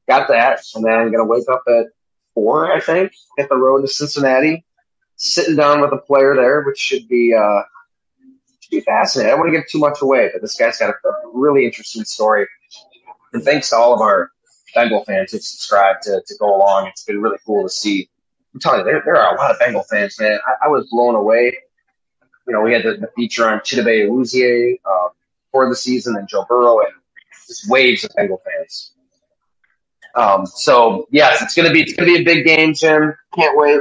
Got 0.08 0.28
that. 0.28 0.60
And 0.74 0.84
then 0.84 0.92
I'm 0.92 1.12
going 1.12 1.24
to 1.24 1.24
wake 1.24 1.48
up 1.50 1.62
at 1.68 1.86
four, 2.34 2.72
I 2.72 2.80
think, 2.80 3.12
hit 3.36 3.48
the 3.48 3.56
road 3.56 3.82
to 3.82 3.88
Cincinnati, 3.88 4.64
sitting 5.16 5.56
down 5.56 5.80
with 5.80 5.92
a 5.92 5.98
player 5.98 6.34
there, 6.36 6.62
which 6.62 6.78
should 6.78 7.08
be, 7.08 7.34
uh, 7.34 7.62
should 8.60 8.70
be 8.70 8.80
fascinating. 8.80 9.28
I 9.28 9.30
don't 9.32 9.40
want 9.40 9.52
to 9.52 9.58
give 9.58 9.68
too 9.68 9.78
much 9.78 10.02
away, 10.02 10.30
but 10.32 10.42
this 10.42 10.56
guy's 10.56 10.78
got 10.78 10.90
a, 10.90 10.94
really 11.32 11.64
interesting 11.64 12.04
story. 12.04 12.46
And 13.32 13.42
thanks 13.42 13.70
to 13.70 13.76
all 13.76 13.92
of 13.92 14.00
our 14.00 14.30
Bengal 14.74 15.04
fans 15.04 15.32
who 15.32 15.38
subscribed 15.38 16.04
to, 16.04 16.22
to 16.24 16.34
go 16.38 16.54
along. 16.54 16.86
It's 16.88 17.04
been 17.04 17.20
really 17.20 17.38
cool 17.44 17.64
to 17.64 17.68
see. 17.68 18.08
I'm 18.52 18.60
telling 18.60 18.80
you, 18.80 18.84
there, 18.84 19.02
there 19.04 19.16
are 19.16 19.34
a 19.34 19.38
lot 19.38 19.50
of 19.50 19.58
Bengal 19.58 19.82
fans, 19.82 20.18
man. 20.20 20.38
I, 20.46 20.66
I 20.66 20.68
was 20.68 20.88
blown 20.90 21.16
away. 21.16 21.58
You 22.46 22.52
know, 22.52 22.60
we 22.60 22.72
had 22.72 22.84
the, 22.84 22.96
the 22.96 23.08
feature 23.16 23.48
on 23.48 23.60
Chidobe 23.60 24.06
Awuzie, 24.06 24.78
uh, 24.84 25.08
for 25.54 25.68
the 25.68 25.76
season 25.76 26.16
and 26.16 26.26
Joe 26.28 26.44
Burrow 26.48 26.80
and 26.80 26.92
just 27.46 27.70
waves 27.70 28.02
of 28.02 28.10
Bengal 28.16 28.42
fans. 28.44 28.90
Um, 30.16 30.46
so 30.46 31.06
yes, 31.12 31.42
it's 31.42 31.54
gonna 31.54 31.70
be 31.70 31.82
it's 31.82 31.92
gonna 31.94 32.10
be 32.10 32.20
a 32.20 32.24
big 32.24 32.44
game, 32.44 32.74
Jim. 32.74 33.14
Can't 33.36 33.56
wait. 33.56 33.80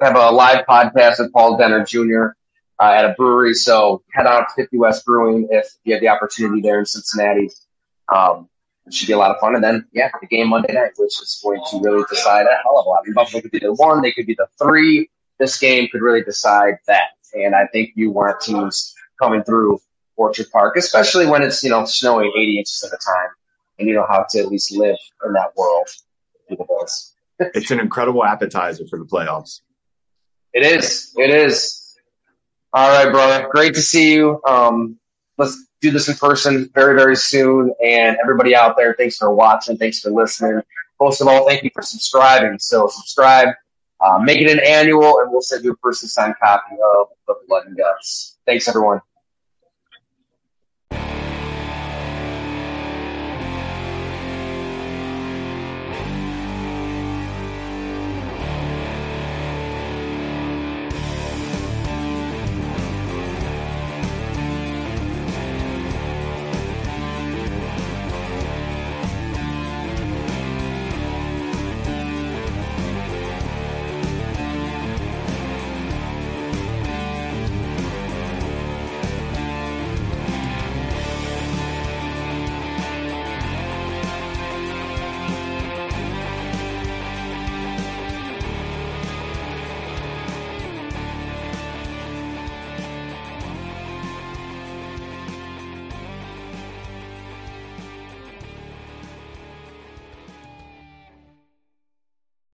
I 0.00 0.06
have 0.06 0.16
a 0.16 0.30
live 0.32 0.66
podcast 0.66 1.20
with 1.20 1.32
Paul 1.32 1.56
Dehner 1.56 1.86
Jr. 1.86 2.36
Uh, 2.78 2.92
at 2.92 3.04
a 3.04 3.14
brewery, 3.16 3.54
so 3.54 4.02
head 4.12 4.26
out 4.26 4.48
to 4.48 4.62
50 4.62 4.76
West 4.76 5.06
Brewing 5.06 5.48
if 5.50 5.66
you 5.84 5.94
have 5.94 6.02
the 6.02 6.08
opportunity 6.08 6.60
there 6.60 6.80
in 6.80 6.84
Cincinnati. 6.84 7.48
Um, 8.12 8.48
it 8.86 8.92
should 8.92 9.06
be 9.06 9.14
a 9.14 9.18
lot 9.18 9.30
of 9.30 9.40
fun. 9.40 9.54
And 9.54 9.64
then, 9.64 9.86
yeah, 9.92 10.10
the 10.20 10.26
game 10.26 10.48
Monday 10.48 10.74
night, 10.74 10.90
which 10.98 11.20
is 11.22 11.40
going 11.42 11.62
to 11.70 11.80
really 11.80 12.04
decide 12.10 12.42
a 12.42 12.62
hell 12.62 12.78
of 12.78 12.84
a 12.84 12.88
lot. 12.90 13.00
I 13.02 13.06
mean, 13.06 13.14
Buffalo 13.14 13.40
could 13.40 13.50
be 13.50 13.60
the 13.60 13.72
one, 13.72 14.02
they 14.02 14.12
could 14.12 14.26
be 14.26 14.34
the 14.34 14.46
three. 14.62 15.08
This 15.38 15.58
game 15.58 15.88
could 15.90 16.02
really 16.02 16.22
decide 16.22 16.74
that. 16.86 17.12
And 17.32 17.54
I 17.54 17.66
think 17.66 17.92
you 17.94 18.10
want 18.10 18.42
teams 18.42 18.94
coming 19.18 19.42
through 19.42 19.80
Orchard 20.16 20.46
Park, 20.50 20.76
especially 20.76 21.26
when 21.26 21.42
it's, 21.42 21.62
you 21.62 21.70
know, 21.70 21.84
snowing 21.84 22.32
80 22.36 22.58
inches 22.58 22.84
at 22.84 22.96
a 22.96 23.02
time 23.02 23.30
and 23.78 23.88
you 23.88 23.94
know 23.94 24.06
how 24.08 24.24
to 24.30 24.38
at 24.38 24.48
least 24.48 24.72
live 24.72 24.96
in 25.24 25.32
that 25.34 25.56
world. 25.56 25.88
it's 27.54 27.70
an 27.70 27.80
incredible 27.80 28.24
appetizer 28.24 28.86
for 28.86 28.98
the 28.98 29.04
playoffs. 29.04 29.60
It 30.52 30.64
is. 30.64 31.12
It 31.16 31.30
is. 31.30 31.96
All 32.72 32.88
right, 32.88 33.10
brother. 33.10 33.48
Great 33.50 33.74
to 33.74 33.82
see 33.82 34.14
you. 34.14 34.40
Um, 34.46 34.98
let's 35.38 35.66
do 35.80 35.90
this 35.90 36.08
in 36.08 36.14
person 36.14 36.70
very, 36.74 36.98
very 36.98 37.16
soon. 37.16 37.72
And 37.84 38.16
everybody 38.22 38.54
out 38.56 38.76
there, 38.76 38.94
thanks 38.96 39.16
for 39.16 39.34
watching. 39.34 39.76
Thanks 39.76 40.00
for 40.00 40.10
listening. 40.10 40.62
Most 41.00 41.20
of 41.20 41.28
all, 41.28 41.46
thank 41.46 41.62
you 41.62 41.70
for 41.74 41.82
subscribing. 41.82 42.58
So 42.58 42.86
subscribe, 42.86 43.48
uh, 44.00 44.18
make 44.18 44.40
it 44.40 44.50
an 44.50 44.60
annual, 44.64 45.18
and 45.20 45.30
we'll 45.30 45.42
send 45.42 45.62
you 45.64 45.72
a 45.72 45.76
person 45.76 46.08
signed 46.08 46.34
copy 46.42 46.74
of 46.74 47.08
the 47.26 47.34
Blood 47.46 47.66
and 47.66 47.76
Guts. 47.76 48.38
Thanks, 48.46 48.66
everyone. 48.66 49.00